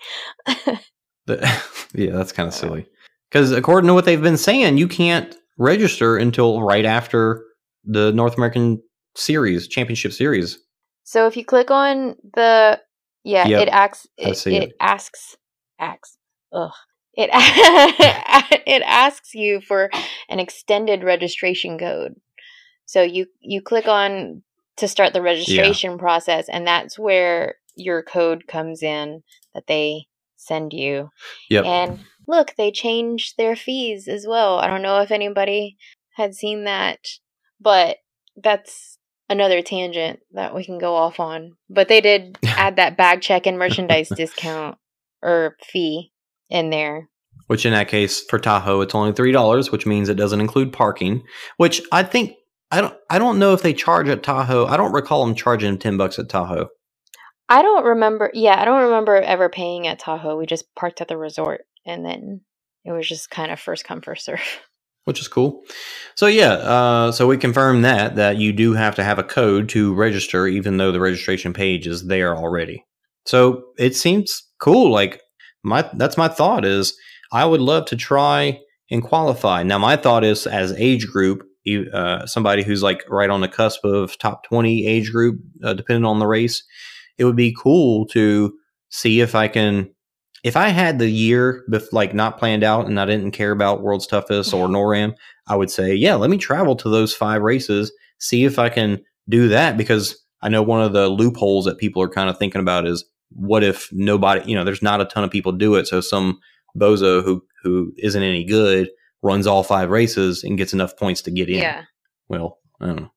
[1.25, 2.87] The- yeah, that's kind of uh, silly.
[3.29, 7.43] Because according to what they've been saying, you can't register until right after
[7.83, 8.81] the North American
[9.15, 10.59] Series Championship Series.
[11.03, 12.79] So if you click on the
[13.23, 14.73] yeah, Yep, it asks it, it it.
[14.79, 15.35] asks
[15.79, 16.17] asks
[16.51, 16.71] ugh.
[17.15, 17.29] It
[18.67, 19.89] it asks you for
[20.29, 22.15] an extended registration code.
[22.85, 24.43] So you you click on
[24.77, 30.74] to start the registration process and that's where your code comes in that they send
[30.74, 31.09] you.
[31.49, 31.65] Yep.
[31.65, 34.57] And look, they changed their fees as well.
[34.59, 35.78] I don't know if anybody
[36.15, 36.99] had seen that,
[37.59, 37.97] but
[38.36, 38.97] that's
[39.30, 41.53] another tangent that we can go off on.
[41.69, 44.78] But they did add that bag check and merchandise discount
[45.21, 46.11] or fee
[46.49, 47.09] in there.
[47.47, 50.74] which in that case for Tahoe it's only three dollars, which means it doesn't include
[50.74, 51.24] parking.
[51.57, 52.34] Which I think
[52.71, 54.65] I don't I don't know if they charge at Tahoe.
[54.65, 56.69] I don't recall them charging ten bucks at Tahoe.
[57.53, 58.31] I don't remember.
[58.33, 60.37] Yeah, I don't remember ever paying at Tahoe.
[60.37, 62.41] We just parked at the resort and then
[62.83, 64.41] it was just kind of first come, first serve.
[65.05, 65.61] which is cool.
[66.15, 69.69] So yeah, uh, so we confirmed that that you do have to have a code
[69.69, 72.83] to register, even though the registration page is there already.
[73.27, 74.89] So it seems cool.
[74.89, 75.21] Like
[75.63, 76.97] my that's my thought is
[77.31, 79.61] I would love to try and qualify.
[79.61, 81.43] Now my thought is as age group,
[81.93, 86.05] uh, somebody who's like right on the cusp of top twenty age group, uh, depending
[86.05, 86.63] on the race,
[87.18, 88.53] it would be cool to
[88.89, 89.89] see if I can
[90.43, 93.82] if I had the year bef- like not planned out and I didn't care about
[93.82, 95.16] World's Toughest or NORAM,
[95.47, 99.01] I would say, yeah, let me travel to those five races, see if I can
[99.30, 102.59] do that because I know one of the loopholes that people are kind of thinking
[102.59, 105.88] about is what if nobody, you know, there's not a ton of people do it,
[105.88, 106.39] so some
[106.78, 108.89] bozo who who isn't any good
[109.22, 111.59] runs all five races and gets enough points to get in.
[111.59, 111.84] Yeah.
[112.28, 113.11] Well, I don't know.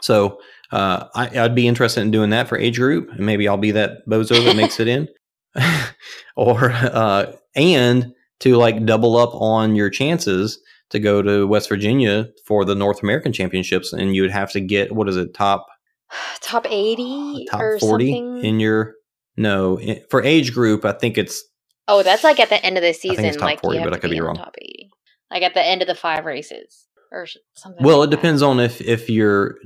[0.00, 0.40] So
[0.72, 3.72] uh, I, I'd be interested in doing that for age group, and maybe I'll be
[3.72, 5.08] that bozo that makes it in,
[6.36, 10.58] or uh, and to like double up on your chances
[10.90, 14.60] to go to West Virginia for the North American Championships, and you would have to
[14.60, 15.66] get what is it top
[16.40, 18.44] Top 80 top or forty something.
[18.44, 18.94] in your
[19.36, 20.84] no i- for age group.
[20.84, 21.42] I think it's
[21.88, 23.24] oh, that's like at the end of the season.
[23.24, 24.36] it's top like 40, but I could be wrong.
[24.36, 24.90] Top 80.
[25.30, 27.84] Like at the end of the five races or something.
[27.84, 28.16] well, like it that.
[28.16, 29.56] depends on if if you're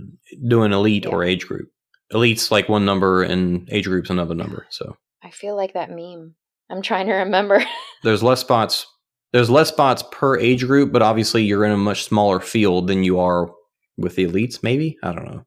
[0.47, 1.69] doing elite or age group.
[2.13, 4.67] Elite's like one number, and age group's another number.
[4.71, 4.97] So.
[5.23, 6.35] I feel like that meme.
[6.71, 7.65] I'm trying to remember.
[8.03, 8.87] there's less spots
[9.35, 13.03] there's less spots per age group but obviously you're in a much smaller field than
[13.03, 13.51] you are
[13.99, 15.45] with the elites maybe i don't know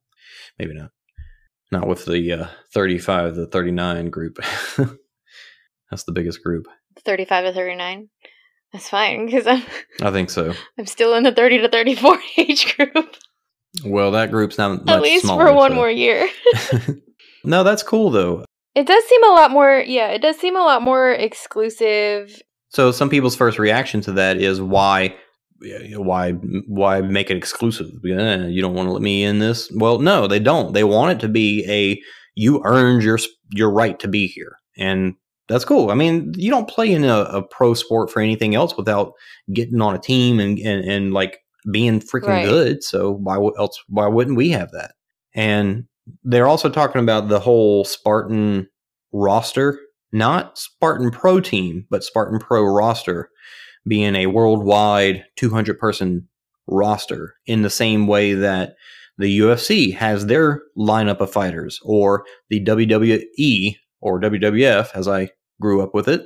[0.59, 0.91] maybe not
[1.71, 4.37] not with the uh, 35 to 39 group
[5.89, 6.67] that's the biggest group
[7.05, 8.09] 35 to 39.
[8.73, 9.63] That's fine because I'm
[10.01, 10.53] i think so.
[10.77, 13.15] I'm still in the 30 to 34 age group.
[13.85, 16.27] Well that group's not at least smaller, for one so- more year.
[17.43, 18.43] no that's cool though.
[18.75, 19.83] It does seem a lot more.
[19.85, 22.39] Yeah, it does seem a lot more exclusive.
[22.69, 25.15] so some people's first reaction to that is why
[25.95, 26.33] why
[26.67, 27.87] why make it exclusive?
[28.03, 29.71] You don't want to let me in this?
[29.75, 30.73] Well no they don't.
[30.73, 32.01] They want it to be a
[32.35, 33.17] you earned your
[33.51, 34.59] your right to be here.
[34.77, 35.15] And
[35.49, 35.91] that's cool.
[35.91, 39.13] I mean you don't play in a, a pro sport for anything else without
[39.53, 41.39] getting on a team and and, and like
[41.71, 42.45] being freaking Right.
[42.45, 42.83] good.
[42.83, 44.93] So why else why wouldn't we have that?
[45.33, 45.85] And
[46.23, 48.67] they're also talking about the whole spartan
[49.13, 49.79] roster
[50.13, 53.29] not spartan pro team but spartan pro roster
[53.87, 56.27] being a worldwide 200 person
[56.67, 58.75] roster in the same way that
[59.17, 65.29] the UFC has their lineup of fighters or the WWE or WWF as I
[65.59, 66.25] grew up with it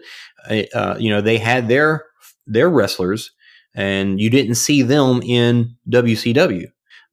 [0.74, 2.06] uh, you know they had their
[2.48, 3.32] their wrestlers
[3.76, 6.66] and you didn't see them in WCW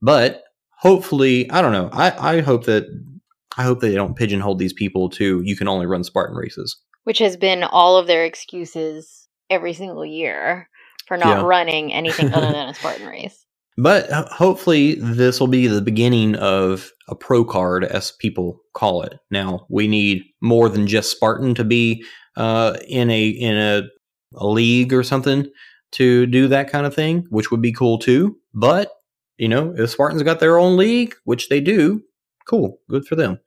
[0.02, 0.42] but
[0.78, 2.84] hopefully I don't know I I hope that
[3.56, 7.18] I hope they don't pigeonhole these people to you can only run Spartan races which
[7.18, 10.68] has been all of their excuses every single year
[11.06, 11.46] for not Yeah.
[11.46, 13.46] running anything other than a Spartan race.
[13.80, 19.02] But uh, hopefully, this will be the beginning of a pro card, as people call
[19.02, 19.20] it.
[19.30, 22.04] Now, we need more than just Spartan to be
[22.36, 23.82] uh, in a in a,
[24.34, 25.46] a league or something
[25.92, 28.36] to do that kind of thing, which would be cool too.
[28.52, 28.90] But
[29.36, 32.02] you know, if Spartans got their own league, which they do,
[32.48, 33.38] cool, good for them.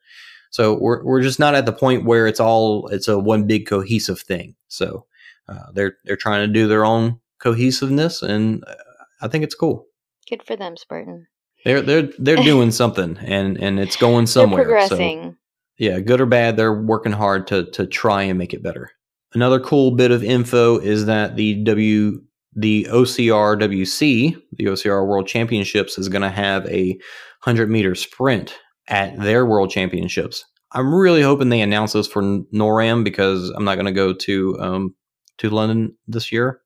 [0.50, 3.68] So we're we're just not at the point where it's all it's a one big
[3.68, 4.56] cohesive thing.
[4.70, 5.06] So
[5.50, 8.76] uh, they're they're trying to do their own cohesiveness, and uh,
[9.22, 9.88] I think it's cool.
[10.32, 11.28] Good for them, Spartan.
[11.66, 14.66] They're they're they're doing something, and and it's going somewhere.
[14.66, 15.38] They're So, progressing.
[15.78, 18.92] yeah, good or bad, they're working hard to to try and make it better.
[19.34, 22.22] Another cool bit of info is that the W
[22.56, 26.98] the OCR WC, the OCR World Championships, is going to have a
[27.42, 28.58] hundred meter sprint
[28.88, 30.46] at their World Championships.
[30.74, 34.58] I'm really hoping they announce this for NORAM because I'm not going to go to
[34.62, 34.96] um
[35.40, 36.62] to London this year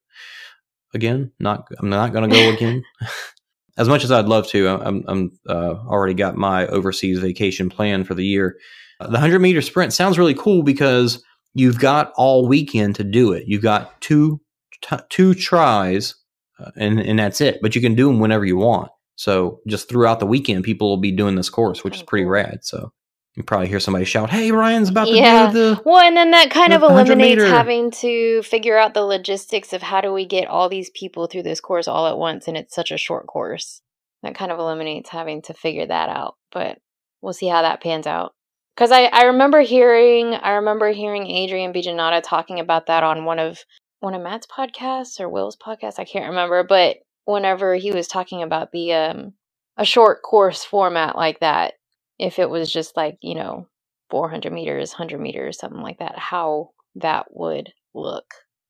[0.94, 1.32] again.
[1.40, 2.84] Not I'm not going to go again.
[3.78, 8.04] as much as I'd love to, I'm, I'm uh, already got my overseas vacation plan
[8.04, 8.58] for the year.
[9.00, 11.24] Uh, the 100 meter sprint sounds really cool because
[11.54, 13.48] you've got all weekend to do it.
[13.48, 14.40] You've got two
[14.82, 16.16] t- two tries,
[16.60, 17.60] uh, and and that's it.
[17.62, 18.92] But you can do them whenever you want.
[19.18, 22.60] So just throughout the weekend, people will be doing this course, which is pretty rad.
[22.64, 22.92] So
[23.36, 25.48] you probably hear somebody shout, "Hey, Ryan's about to Yeah.
[25.52, 27.46] do the." Well, and then that kind of eliminates meter.
[27.48, 31.44] having to figure out the logistics of how do we get all these people through
[31.44, 33.82] this course all at once, and it's such a short course.
[34.24, 36.36] That kind of eliminates having to figure that out.
[36.52, 36.80] But
[37.22, 38.32] we'll see how that pans out.
[38.76, 43.40] Because I, I remember hearing I remember hearing Adrian Bijanada talking about that on one
[43.40, 43.60] of
[44.00, 46.00] one of Matt's podcasts or Will's podcasts.
[46.00, 49.34] I can't remember, but whenever he was talking about the um
[49.78, 51.74] a short course format like that,
[52.20, 53.68] if it was just like you know
[54.10, 58.26] 400 meters, 100 meters, something like that, how that would look.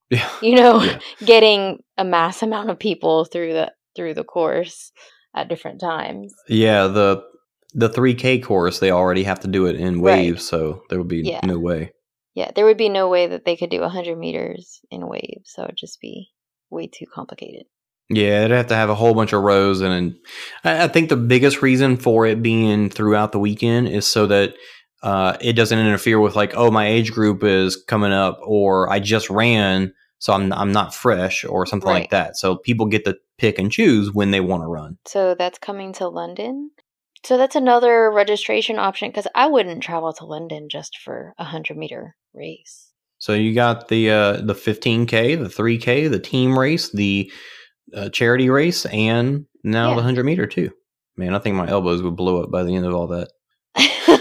[0.09, 0.29] Yeah.
[0.41, 0.99] You know, Yeah.
[1.25, 4.91] getting a mass amount of people through the through the course
[5.35, 6.33] at different times.
[6.47, 7.23] Yeah, the
[7.73, 10.19] the 3K course, they already have to do it in Right.
[10.31, 11.41] waves, so there would be Yeah.
[11.45, 11.91] no way.
[12.33, 15.63] Yeah, there would be no way that they could do 100 meters in waves, so
[15.63, 16.29] it'd just be
[16.69, 17.65] way too complicated.
[18.09, 20.15] Yeah, it'd have to have a whole bunch of rows, and, and
[20.63, 24.53] I, I think the biggest reason for it being throughout the weekend is so that
[25.01, 28.99] uh, it doesn't interfere with like, oh, my age group is coming up, or I
[28.99, 32.01] just ran, so I'm I'm not fresh, or something Right.
[32.01, 32.37] like that.
[32.37, 34.97] So people get to pick and choose when they want to run.
[35.05, 36.71] So that's coming to London.
[37.23, 41.75] So that's another registration option because I wouldn't travel to London just for a 100
[41.75, 42.91] meter race.
[43.17, 47.31] So you got the uh, the 15k, the 3k, the team race, the
[47.95, 49.95] uh, charity race, and now Yeah.
[49.95, 50.71] the 100 meter too.
[51.17, 53.29] Man, I think my elbows would blow up by the end of all that.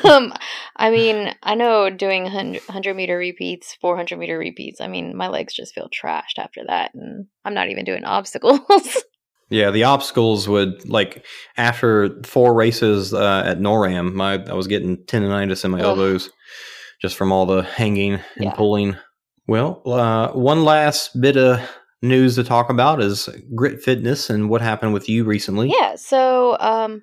[0.04, 0.32] um,
[0.76, 5.28] I mean, I know doing 100, 100 meter repeats, 400 meter repeats, I mean, my
[5.28, 6.92] legs just feel trashed after that.
[6.94, 8.60] And I'm not even doing obstacles.
[9.50, 11.24] Yeah, the obstacles would like
[11.56, 15.84] after four races uh, at NORAM, my I was getting tendonitis in my Ugh.
[15.84, 16.30] elbows
[17.02, 18.54] just from all the hanging and Yeah.
[18.54, 18.96] pulling.
[19.46, 21.60] Well, uh, one last bit of
[22.04, 25.70] news to talk about is Grit Fitness and what happened with you recently.
[25.76, 25.96] yeah.
[25.96, 27.02] So, um,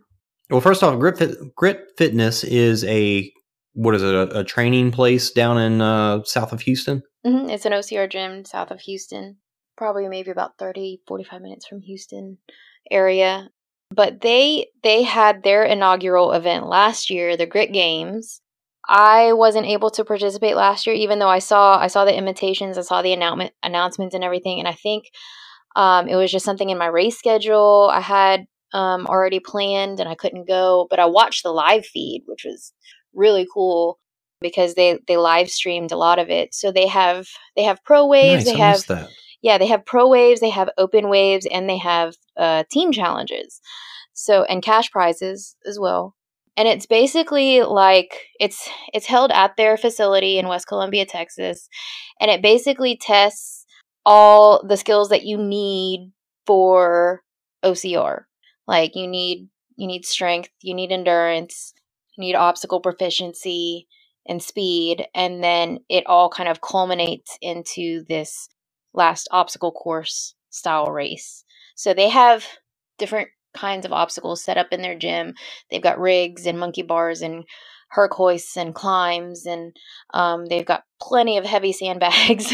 [0.49, 3.31] Well, first off, Grit Fit- Grit Fitness is a
[3.73, 4.13] what is it?
[4.13, 7.01] A, a training place down in uh, south of Houston.
[7.25, 9.37] mhm, it's an OCR gym south of Houston,
[9.77, 12.37] probably maybe about 30, 45 minutes from Houston
[12.89, 13.49] area.
[13.93, 18.41] But they they had their inaugural event last year, the Grit Games.
[18.93, 22.77] I wasn't able to participate last year, even though I saw I saw the invitations,
[22.77, 25.05] I saw the announcement announcements and everything, and I think
[25.77, 30.09] um, it was just something in my race schedule I had um, already planned, and
[30.09, 30.87] I couldn't go.
[30.89, 32.73] But I watched the live feed, which was
[33.13, 33.97] really cool
[34.41, 36.53] because they they live streamed a lot of it.
[36.53, 39.09] So they have they have pro waves, nice, they I have
[39.41, 43.61] yeah, they have pro waves, they have open waves, and they have uh, team challenges.
[44.11, 46.13] So and cash prizes as well.
[46.57, 51.67] And it's basically like it's it's held at their facility in West Columbia, Texas,
[52.19, 53.65] and it basically tests
[54.05, 56.11] all the skills that you need
[56.45, 57.21] for
[57.63, 58.23] OCR.
[58.67, 61.73] Like you need you need strength, you need endurance,
[62.17, 63.87] you need obstacle proficiency
[64.27, 68.49] and speed, and then it all kind of culminates into this
[68.93, 71.43] last obstacle course style race.
[71.75, 72.45] So they have
[72.97, 75.33] different kinds of obstacles set up in their gym.
[75.69, 77.43] They've got rigs and monkey bars and
[77.89, 79.75] herc hoists and climbs, and
[80.13, 82.51] um, they've got plenty of heavy sandbags.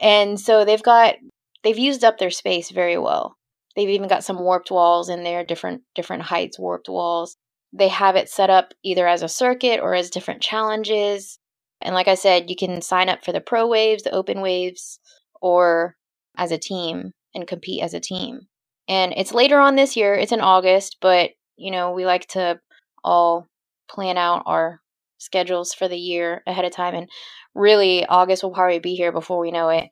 [0.00, 1.16] and so they've got
[1.62, 3.36] they've used up their space very well.
[3.74, 7.36] They've even got some warped walls in there, different different heights warped walls.
[7.72, 11.38] They have it set up either as a circuit or as different challenges.
[11.82, 14.98] And like I said, you can sign up for the pro waves, the open waves,
[15.42, 15.96] or
[16.38, 18.48] as a team and compete as a team.
[18.88, 22.60] And it's later on this year, it's in August, but you know, we like to
[23.02, 23.46] all
[23.88, 24.80] plan out our
[25.18, 27.08] schedules for the year ahead of time and
[27.54, 29.84] really August will probably be here before we know it.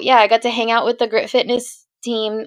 [0.00, 2.46] Yeah, I got to hang out with the Grit Fitness team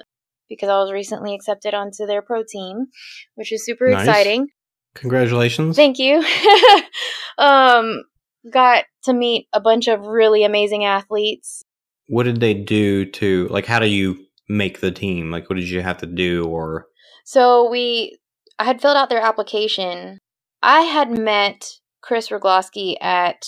[0.50, 2.88] because I was recently accepted onto their pro team,
[3.36, 4.06] which is super Nice.
[4.08, 4.48] exciting.
[4.96, 5.76] Congratulations.
[5.76, 6.18] Thank you.
[7.38, 8.04] um,
[8.52, 11.64] got to meet a bunch of really amazing athletes.
[12.08, 15.70] what did they do to like how do you make the team like what did
[15.70, 16.88] you have to do or
[17.24, 18.18] So we,
[18.60, 20.20] I had filled out their application.
[20.62, 23.48] I had met Chris Rogloski at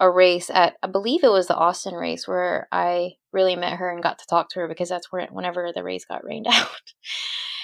[0.00, 3.90] a race at, I believe it was the Austin race, where I really met her
[3.90, 6.68] and got to talk to her because that's where whenever the race got rained out.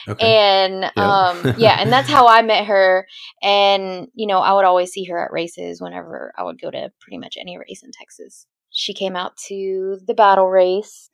[0.08, 3.06] okay And um, yeah, and that's how I met her.
[3.42, 6.92] And you know, I would always see her at races whenever I would go to
[7.00, 8.46] pretty much any race in Texas.
[8.70, 11.10] She came out to the battle race,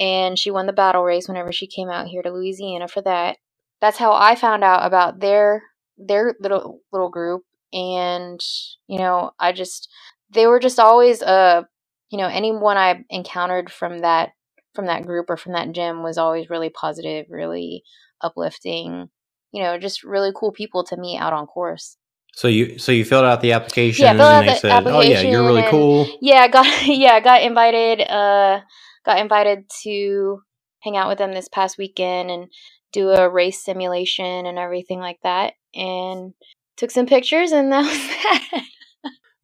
[0.00, 3.38] and she won the battle race whenever she came out here to Louisiana for that.
[3.80, 5.62] That's how I found out about their
[5.98, 7.42] their little little group,
[7.72, 8.40] and
[8.88, 9.88] you know, I just
[10.30, 11.62] they were just always uh
[12.10, 14.30] you know anyone I encountered from that
[14.74, 17.84] from that group or from that gym was always really positive, really
[18.22, 19.08] uplifting.
[19.52, 21.96] you know, just really cool people to meet out on course.
[22.34, 25.20] So you so you filled out the application Yeah, and they the said, "Oh yeah,
[25.22, 28.60] you're really cool." Yeah, got yeah, got invited uh
[29.06, 30.40] got invited to
[30.80, 32.48] hang out with them this past weekend and
[32.92, 36.32] do a race simulation and everything like that and
[36.76, 38.62] took some pictures and that was that.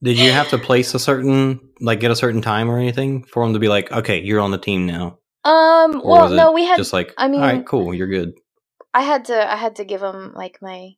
[0.02, 3.44] Did you have to place a certain like get a certain time or anything for
[3.44, 5.18] them to be like, "Okay, you're on the team now"?
[5.44, 8.32] Um Or well no, we had just like, I mean- "All right, cool, you're good."
[8.92, 10.90] I had to I had to give them like my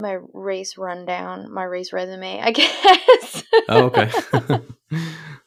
[0.00, 3.44] my race rundown, my race resume, I guess.
[3.68, 4.10] Oh, okay.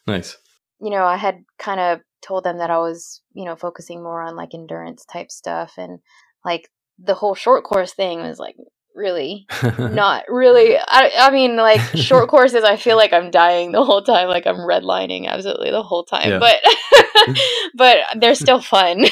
[0.08, 0.38] nice.
[0.82, 4.22] you know, I had kind of told them that I was, you know, focusing more
[4.22, 6.00] on like endurance type stuff and
[6.44, 6.70] like
[7.00, 8.56] the whole short course thing was like
[8.96, 9.46] really
[9.78, 14.02] not really I I mean like short courses I feel like I'm dying the whole
[14.02, 16.40] time like I'm redlining absolutely the whole time Yeah.
[16.40, 16.56] but
[17.76, 19.06] but they're still fun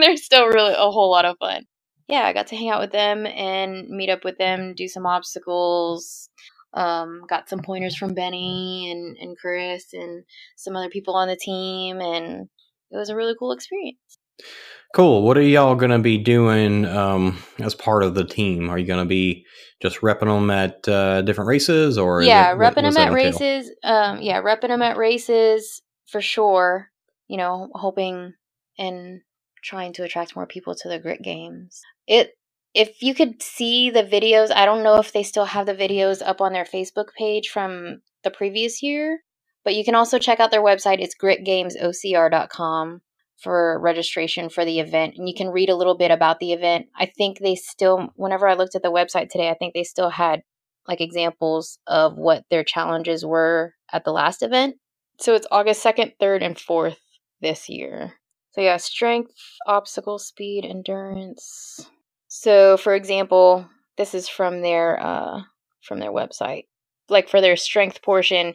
[0.00, 1.64] they're still really a whole lot of fun
[2.08, 5.06] yeah I got to hang out with them and meet up with them do some
[5.06, 6.28] obstacles
[6.74, 10.24] um got some pointers from Benny and and Chris and
[10.56, 12.48] some other people on the team and
[12.90, 13.98] it was a really cool experience
[14.92, 15.22] Cool.
[15.22, 18.68] What are y'all gonna be doing um, as part of the team?
[18.68, 19.46] Are you gonna be
[19.80, 24.20] just repping them at uh, different races, or yeah it- repping them at races um
[24.20, 26.90] yeah repping them at races for sure
[27.28, 28.34] you know hoping
[28.78, 29.20] and
[29.62, 32.32] trying to attract more people to the grit games it
[32.74, 36.22] if you could see the videos i don't know if they still have the videos
[36.24, 39.20] up on their facebook page from the previous year
[39.64, 43.00] but you can also check out their website it's gritgamesocr.com
[43.38, 46.86] for registration for the event and you can read a little bit about the event
[46.96, 50.10] i think they still whenever i looked at the website today i think they still
[50.10, 50.42] had
[50.90, 54.76] like examples of what their challenges were at the last event.
[55.18, 56.96] So it's August 2nd, 3rd, and 4th
[57.40, 58.14] this year.
[58.52, 59.32] So yeah, strength,
[59.66, 61.88] obstacle speed, endurance.
[62.30, 63.68] So for example,
[63.98, 65.42] this is from their uh
[65.82, 66.66] from their website.
[67.10, 68.54] Like for their strength portion,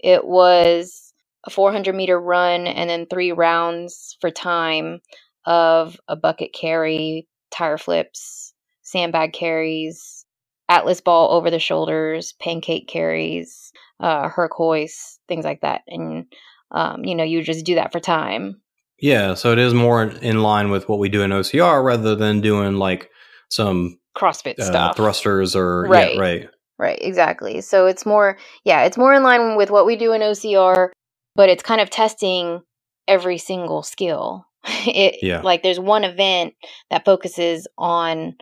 [0.00, 1.12] it was
[1.44, 5.00] a 400 meter run and then three rounds for time
[5.44, 10.24] of a bucket carry, tire flips, sandbag carries,
[10.68, 15.82] atlas ball over the shoulders, pancake carries, uh, herc hoist, things like that.
[15.88, 16.26] And,
[16.70, 18.60] um, you know, you just do that for time.
[18.98, 22.40] Yeah, so it is more in line with what we do in OCR rather than
[22.40, 23.10] doing like
[23.50, 24.96] some CrossFit uh, stuff.
[24.96, 26.14] thrusters or Right.
[26.14, 26.48] yeah, right.
[26.78, 27.62] Right, exactly.
[27.62, 30.90] So it's more, yeah, it's more in line with what we do in OCR,
[31.34, 32.60] but it's kind of testing
[33.08, 34.44] every single skill.
[34.86, 35.40] it Yeah.
[35.40, 36.52] like there's one event
[36.90, 38.34] that focuses on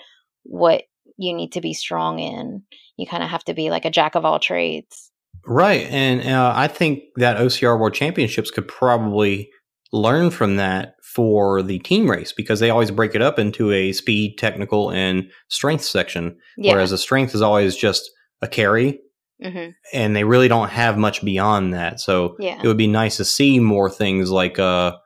[0.42, 0.82] what
[1.16, 2.62] you need to be strong in.
[2.96, 5.10] You kind of have to be like a jack of all trades.
[5.46, 9.50] Right, and uh, I think that OCR World Championships could probably
[9.94, 13.92] learn from that for the team race because they always break it up into a
[13.92, 16.36] speed, technical, and strength section.
[16.58, 16.72] Yeah.
[16.72, 18.10] Whereas a strength is always just
[18.42, 18.98] a carry,
[19.42, 22.00] hmm and they really don't have much beyond that.
[22.00, 22.60] So Yeah.
[22.62, 24.96] it would be nice to see more things like uh,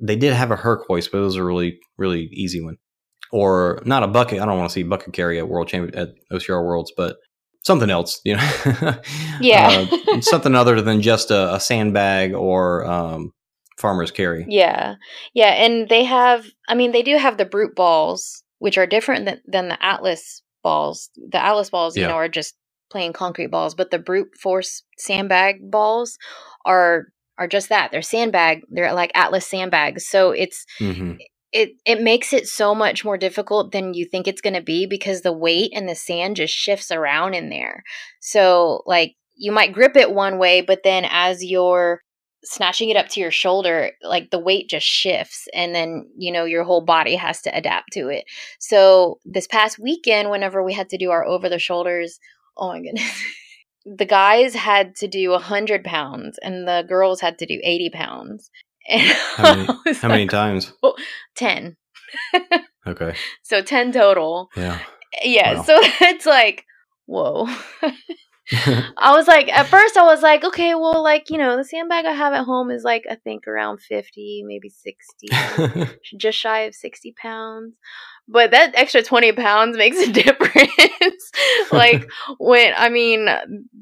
[0.00, 2.76] they did have a Herc but it was a really really easy one,
[3.32, 4.40] or not a bucket.
[4.40, 7.16] I don't want to see bucket carry at World Champion at OCR Worlds, but
[7.62, 8.50] something else, you know.
[9.40, 9.86] Yeah.
[10.12, 13.32] Uh, something other than just a, a sandbag or um,
[13.80, 14.46] farmer's carry.
[14.48, 14.96] Yeah.
[15.34, 15.50] Yeah.
[15.50, 19.40] And they have, I mean, they do have the brute balls, which are different than,
[19.46, 21.10] than the Atlas balls.
[21.16, 22.08] The Atlas balls, you Yeah.
[22.08, 22.54] know, are just
[22.90, 26.18] plain concrete balls, but the brute force sandbag balls
[26.64, 27.06] are
[27.38, 27.90] are just that.
[27.90, 28.62] They're sandbag.
[28.68, 30.06] They're like Atlas sandbags.
[30.06, 31.12] So it's hmm
[31.52, 34.86] it it makes it so much more difficult than you think it's going to be
[34.86, 37.82] because the weight and the sand just shifts around in there.
[38.20, 42.02] So like you might grip it one way, but then as you're
[42.44, 46.44] snatching it up to your shoulder, like the weight just shifts and then, you know,
[46.44, 48.24] your whole body has to adapt to it.
[48.58, 52.18] So this past weekend, whenever we had to do our over the shoulders,
[52.56, 53.22] oh my goodness.
[53.86, 58.50] The guys had to do 100 pounds and the girls had to do 80 pounds.
[58.88, 59.66] And How many-
[60.02, 60.72] How many like, times?
[61.36, 61.76] 10.
[62.86, 63.14] Okay.
[63.42, 64.48] So 10 total.
[64.54, 64.80] Yeah.
[65.22, 65.54] Yeah.
[65.54, 65.62] Wow.
[65.62, 66.64] So it's like,
[67.06, 67.48] whoa.
[68.96, 72.04] I was like, at first, I was like, okay, well, like, you know, the sandbag
[72.04, 75.88] I have at home is like, I think around 50, maybe 60,
[76.18, 77.74] just shy of 60 pounds.
[78.26, 81.30] But that extra 20 pounds makes a difference.
[81.70, 83.28] like, when, I mean,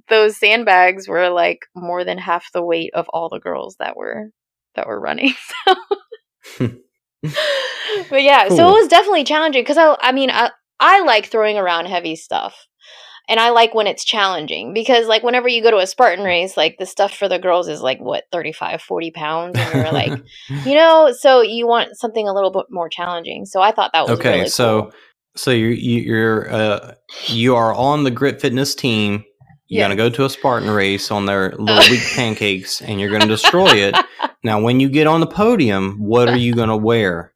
[0.08, 4.30] those sandbags were like more than half the weight of all the girls that were,
[4.74, 5.34] that were running.
[6.56, 6.70] So.
[8.10, 11.58] but yeah, so it was definitely challenging because I, I mean, I, I like throwing
[11.58, 12.67] around heavy stuff.
[13.28, 16.56] And I like when it's challenging because, like, whenever you go to a Spartan race,
[16.56, 19.58] like, the stuff for the girls is like, what, 35, 40 pounds?
[19.58, 20.12] And you're like,
[20.64, 23.44] you know, so you want something a little bit more challenging.
[23.44, 24.92] So I thought that was okay, really so cool.
[25.36, 26.94] So you're you- you're uh,
[27.26, 29.24] you are on the Grit Fitness team.
[29.70, 29.84] You're Yes.
[29.84, 33.68] gonna go to a Spartan race on their little weak pancakes, and you're gonna destroy
[33.74, 33.94] it.
[34.42, 37.34] Now, when you get on the podium, what are you gonna wear?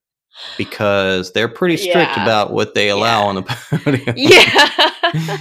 [0.56, 2.22] Because they're pretty strict Yeah.
[2.22, 3.26] about what they allow Yeah.
[3.28, 3.42] on the
[3.84, 4.14] podium.
[4.16, 5.38] Yeah.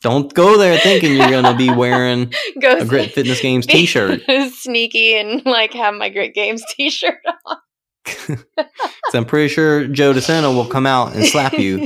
[0.00, 2.32] Don't go there thinking you're gonna be wearing
[2.62, 4.20] a Grit Fitness Games T-shirt.
[4.52, 7.56] sneaky and like have my Grit Games T-shirt on.
[8.04, 11.76] 'Cause I'm pretty sure Joe De Sena will come out and slap you.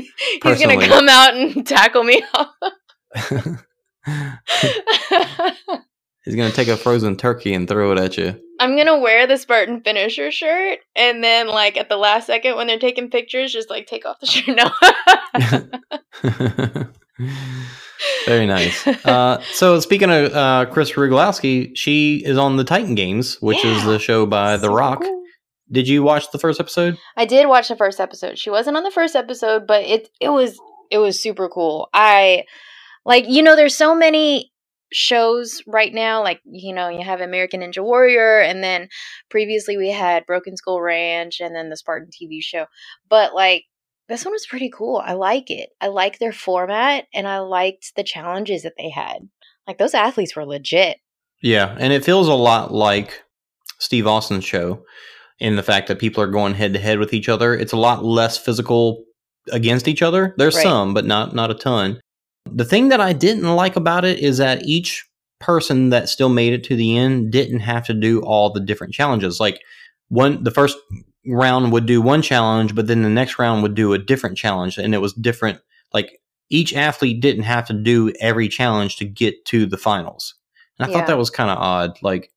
[0.45, 2.23] He's gonna come out and tackle me
[6.25, 8.41] He's gonna take a frozen turkey and throw it at you.
[8.61, 12.69] I'm gonna wear the Spartan finisher shirt, and then like at the last second when
[12.69, 14.55] they're taking pictures, just like take off the shirt.
[14.55, 14.71] No.
[18.27, 18.87] Very nice.
[19.05, 23.85] Uh, so speaking of uh, Kris Rugloski, she is on the Titan Games, which is
[23.85, 25.01] the show by The Rock.
[25.01, 25.23] cool.
[25.71, 26.99] Did you watch the first episode?
[27.17, 28.39] I did watch the first episode.
[28.39, 30.59] She wasn't on the first episode, but it it was
[30.91, 31.89] it was super cool.
[31.95, 32.45] I
[33.05, 34.53] like you know there's so many
[34.93, 38.89] shows right now like you know you have American Ninja Warrior and then
[39.31, 42.67] previously we had Broken Skull Ranch and then the Spartan TV show.
[43.09, 43.65] But like
[44.13, 45.03] this one was pretty cool.
[45.03, 45.71] I like it.
[45.81, 49.29] I like their format and I liked the challenges that they had.
[49.67, 50.99] Like those athletes were legit.
[51.43, 53.23] Yeah, and it feels a lot like
[53.79, 54.85] Steve Austin's show
[55.39, 57.55] in the fact that people are going head to head with each other.
[57.55, 59.03] It's a lot less physical
[59.51, 60.35] against each other.
[60.37, 60.63] There's Right.
[60.63, 61.99] some, but not not a ton.
[62.51, 65.05] The thing that I didn't like about it is that each
[65.41, 68.93] person that still made it to the end didn't have to do all the different
[68.93, 69.41] challenges.
[69.41, 69.59] Like
[70.09, 70.77] one the first
[71.27, 74.79] round would do one challenge, but then the next round would do a different challenge
[74.79, 75.61] and it was different
[75.93, 76.21] like
[76.51, 80.35] each athlete didn't have to do every challenge to get to the finals.
[80.79, 80.99] And I Yeah.
[80.99, 81.99] thought that was kind of odd.
[82.03, 82.31] Like,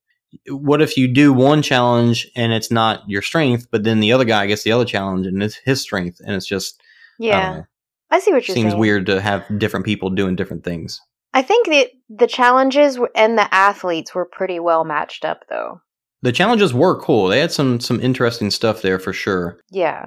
[0.48, 4.24] what if you do one challenge and it's not your strength, but then the other
[4.24, 7.50] guy gets the other challenge and it's his strength, and it's just I Yeah.
[7.50, 7.66] know,
[8.10, 8.64] I see what you're saying.
[8.64, 8.80] seems saying.
[8.80, 11.00] weird to have different people doing different things.
[11.34, 15.80] I think that the challenges and the athletes were pretty well matched up, though.
[16.26, 17.28] The challenges were cool.
[17.28, 19.60] They had some some interesting stuff there for sure.
[19.70, 20.06] Yeah.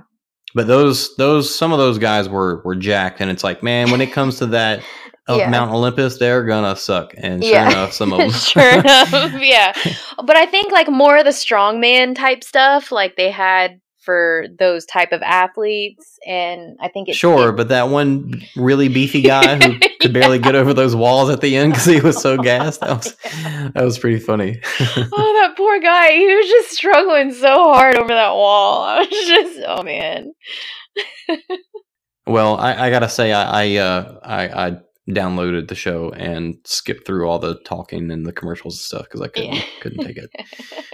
[0.54, 4.02] But those those some of those guys were were jacked, and it's like, man, when
[4.02, 4.80] it comes to that
[5.30, 5.50] of Yeah.
[5.50, 7.14] Mount Olympus, they're gonna suck.
[7.18, 7.70] And sure Yeah.
[7.72, 8.32] enough, some of them.
[8.32, 9.12] sure enough,
[9.42, 9.74] yeah.
[10.22, 14.86] But I think like more of the strongman type stuff, like they had for those
[14.86, 19.58] type of athletes, and I think it Sure, it- but that one really beefy guy
[19.58, 22.80] who could barely get over those walls at the end because he was so gassed.
[22.82, 23.16] That was
[23.74, 24.60] that was pretty funny.
[24.80, 26.12] oh, that poor guy.
[26.14, 28.84] He was just struggling so hard over that wall.
[28.84, 30.32] I was just, oh man.
[32.26, 34.78] well, I, I gotta say, I I, uh, I I
[35.10, 39.22] downloaded the show and skipped through all the talking and the commercials and stuff because
[39.22, 39.62] I couldn't Yeah.
[39.82, 40.30] couldn't take it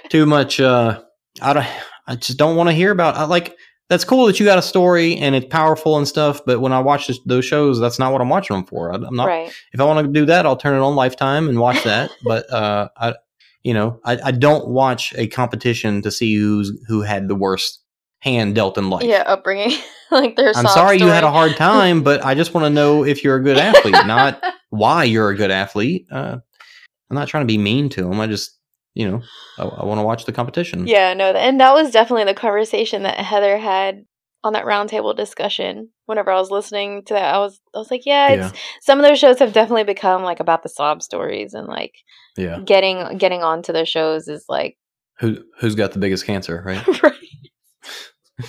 [0.09, 0.59] too much.
[0.59, 1.01] Uh,
[1.41, 1.67] I don't.
[2.07, 3.15] I just don't want to hear about.
[3.15, 3.57] I like.
[3.87, 6.79] That's cool that you got a story and it's powerful and stuff, but when I
[6.79, 8.91] watch this, those shows, that's not what I'm watching them for.
[8.91, 9.53] I, I'm not right.
[9.73, 12.09] if I want to do that, I'll turn it on Lifetime and watch that.
[12.23, 13.13] but uh, I,
[13.61, 17.85] you know, I, I don't watch a competition to see who's who had the worst
[18.25, 19.03] hand dealt in life.
[19.03, 19.77] Yeah, upbringing.
[20.11, 20.57] like there's.
[20.57, 23.37] I'm sorry you had a hard time, but I just want to know if you're
[23.37, 26.07] a good athlete, not why you're a good athlete.
[26.11, 26.39] Uh,
[27.09, 28.19] I'm not trying to be mean to them.
[28.19, 28.57] I just,
[28.95, 29.21] you know,
[29.59, 30.87] I, I want to watch the competition.
[30.87, 34.05] Yeah, no, and that was definitely the conversation that Heather had
[34.43, 35.89] on that roundtable discussion.
[36.05, 39.05] Whenever I was listening to that, I was I was like, yeah, it's some of
[39.05, 41.93] those shows have definitely become like about the sob stories and like
[42.37, 42.59] yeah.
[42.63, 44.77] getting getting onto the shows is like
[45.19, 46.87] Who who's got the biggest cancer, right?
[47.03, 47.13] right.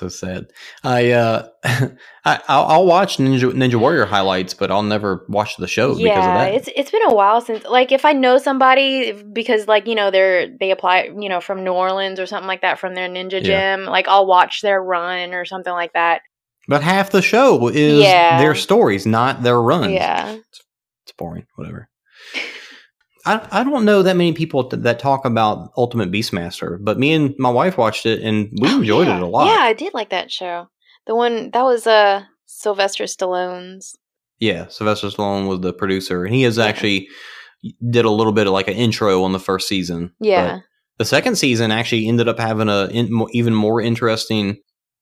[0.00, 0.46] so sad.
[0.82, 5.68] I uh, I I'll, I'll watch Ninja Ninja Warrior highlights, but I'll never watch the
[5.68, 6.54] show because of Yeah, that.
[6.54, 10.10] it's it's been a while since like if I know somebody because like you know
[10.10, 13.34] they're they apply you know from New Orleans or something like that from their ninja
[13.44, 13.76] Yeah.
[13.76, 16.22] gym like I'll watch their run or something like that.
[16.66, 18.38] But half the show is Yeah.
[18.40, 19.92] their stories, not their runs.
[19.92, 20.36] Yeah.
[21.04, 21.46] It's boring.
[21.56, 21.88] Whatever.
[23.26, 27.12] I, I don't know that many people th- that talk about Ultimate Beastmaster, but me
[27.12, 29.16] and my wife watched it and we Oh, enjoyed yeah.
[29.18, 29.46] it a lot.
[29.46, 30.68] Yeah, I did like that show.
[31.06, 33.94] The one that was uh Sylvester Stallone's.
[34.38, 36.64] Yeah, Sylvester Stallone was the producer, and he has Yeah.
[36.64, 37.08] actually
[37.90, 40.12] did a little bit of like an intro on the first season.
[40.20, 40.60] Yeah.
[40.98, 44.56] The second season actually ended up having a in, mo- even more interesting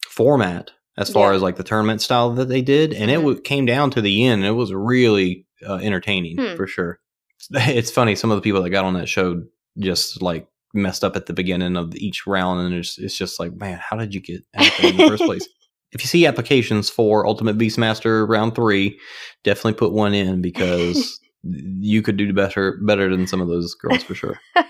[0.08, 1.36] format as far Yeah.
[1.36, 3.22] as like the tournament style that they did, and it Mhm.
[3.22, 4.42] w- came down to the end.
[4.44, 6.56] And it was really uh, entertaining Hmm.
[6.56, 7.00] for sure.
[7.50, 9.42] It's funny some of the people that got on that show
[9.78, 13.54] just like messed up at the beginning of each round, and it's, it's just like,
[13.54, 15.48] man, how did you get out there in the first place?
[15.90, 19.00] If you see applications for Ultimate Beastmaster round three,
[19.42, 24.02] definitely put one in because you could do better better than some of those girls
[24.02, 24.38] for sure.
[24.54, 24.66] I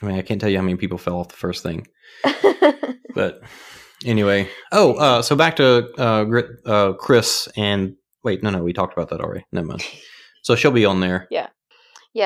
[0.00, 1.88] mean, I can't tell you how many people fell off the first thing,
[3.16, 3.42] but
[4.04, 7.94] Anyway, oh, uh, so back to uh, Grit- uh, Kris and
[8.24, 9.44] wait, no, no, we talked about that already.
[9.52, 9.84] Never mind.
[10.42, 11.28] So she'll be on there.
[11.30, 11.48] Yeah,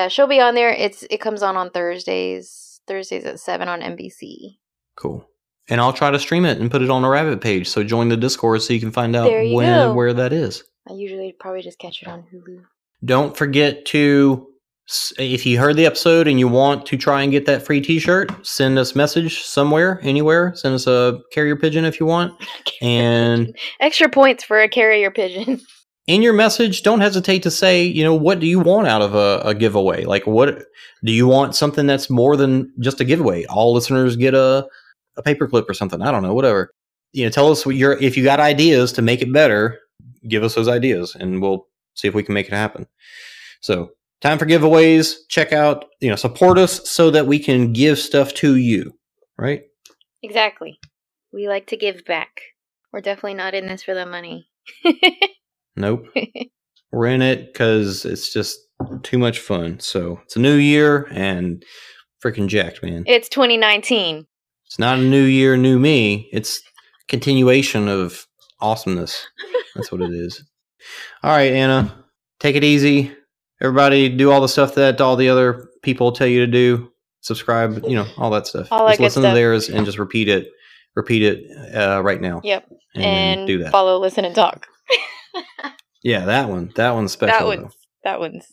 [0.09, 0.71] she'll be on there.
[0.71, 2.81] It's it comes on on Thursdays.
[2.87, 4.57] Thursdays at seven on NBC.
[4.95, 5.27] Cool.
[5.69, 7.67] And I'll try to stream it and put it on a rabbit page.
[7.67, 9.51] So join the Discord so you can find out when
[9.89, 9.93] go.
[9.93, 10.63] where that is.
[10.89, 12.63] I usually probably just catch it on Hulu.
[13.03, 14.47] Don't forget to,
[15.19, 18.31] if you heard the episode and you want to try and get that free T-shirt,
[18.47, 20.53] send us a message somewhere, anywhere.
[20.55, 22.33] Send us a carrier pigeon if you want.
[22.81, 25.59] And Extra points for a carrier pigeon.
[26.07, 29.13] in your message, don't hesitate to say, you know, what do you want out of
[29.13, 30.05] a, a giveaway?
[30.05, 30.63] Like, what
[31.03, 33.45] do you want something that's more than just a giveaway?
[33.45, 34.67] All listeners get a
[35.17, 36.01] a paperclip or something.
[36.01, 36.71] I don't know, whatever.
[37.11, 39.79] You know, tell us what your if you got ideas to make it better,
[40.27, 42.87] give us those ideas, and we'll see if we can make it happen.
[43.59, 45.15] So, time for giveaways.
[45.29, 48.93] Check out, you know, support us so that we can give stuff to you.
[49.37, 49.63] Right?
[50.23, 50.79] exactly.
[51.31, 52.41] We like to give back.
[52.91, 54.49] We're definitely not in this for the money.
[55.77, 56.05] Nope.
[56.91, 58.57] We're in it because it's just
[59.03, 59.79] too much fun.
[59.79, 61.63] So it's a new year and
[62.23, 63.03] freaking jacked, man.
[63.05, 64.25] it's 2019.
[64.65, 66.29] It's not a new year, new me.
[66.33, 66.61] It's
[67.07, 68.25] continuation of
[68.59, 69.25] awesomeness.
[69.75, 70.43] That's what it is.
[71.23, 72.03] All right, Anna,
[72.39, 73.13] take it easy.
[73.61, 76.91] Everybody, do all the stuff that all the other people tell you to do.
[77.21, 78.67] Subscribe, you know, all that stuff.
[78.71, 79.31] All just listen stuff.
[79.31, 80.47] to theirs and just repeat it.
[80.95, 82.41] Repeat it uh, right now.
[82.43, 82.67] Yep.
[82.95, 83.71] And, And, do that.
[83.71, 84.67] follow, listen, and talk.
[86.03, 86.71] Yeah, that one.
[86.75, 87.33] That one's special.
[87.49, 87.61] that though.
[87.63, 88.45] one's that one's.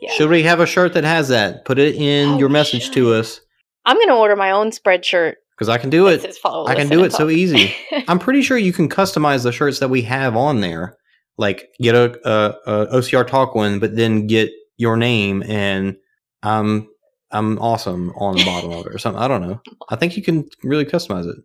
[0.00, 0.12] Yeah.
[0.12, 1.64] Should we have a shirt that has that?
[1.64, 3.40] Put it in Oh, your message to us
[3.86, 5.34] I'm gonna order my own Spreadshirt.
[5.56, 6.20] because I can do it.
[6.22, 7.74] says I can do it so easy.
[8.08, 10.96] I'm pretty sure you can customize the shirts that we have on there.
[11.38, 12.54] Like get a, a,
[12.90, 15.96] a OCR talk one, but then get your name and
[16.42, 16.88] I'm
[17.30, 19.22] I'm awesome on the bottom of it or something.
[19.22, 19.60] I don't know.
[19.88, 21.36] I think you can really customize it.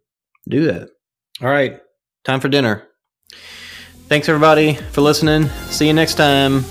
[0.49, 0.89] Do that.
[1.41, 1.79] All right.
[2.25, 2.87] Time for dinner.
[4.07, 5.49] Thanks everybody for listening.
[5.69, 6.63] See you next time.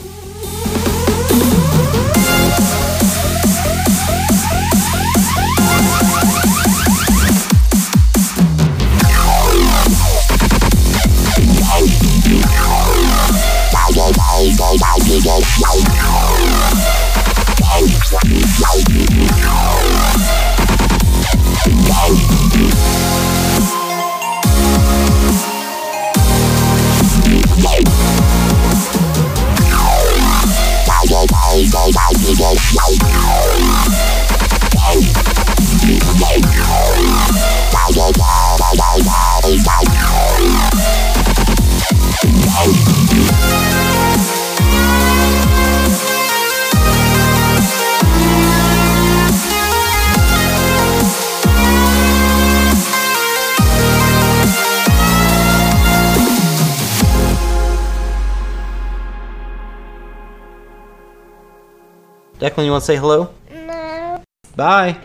[62.45, 63.33] Declan, you want to say hello?
[63.51, 64.23] No.
[64.55, 65.01] Bye.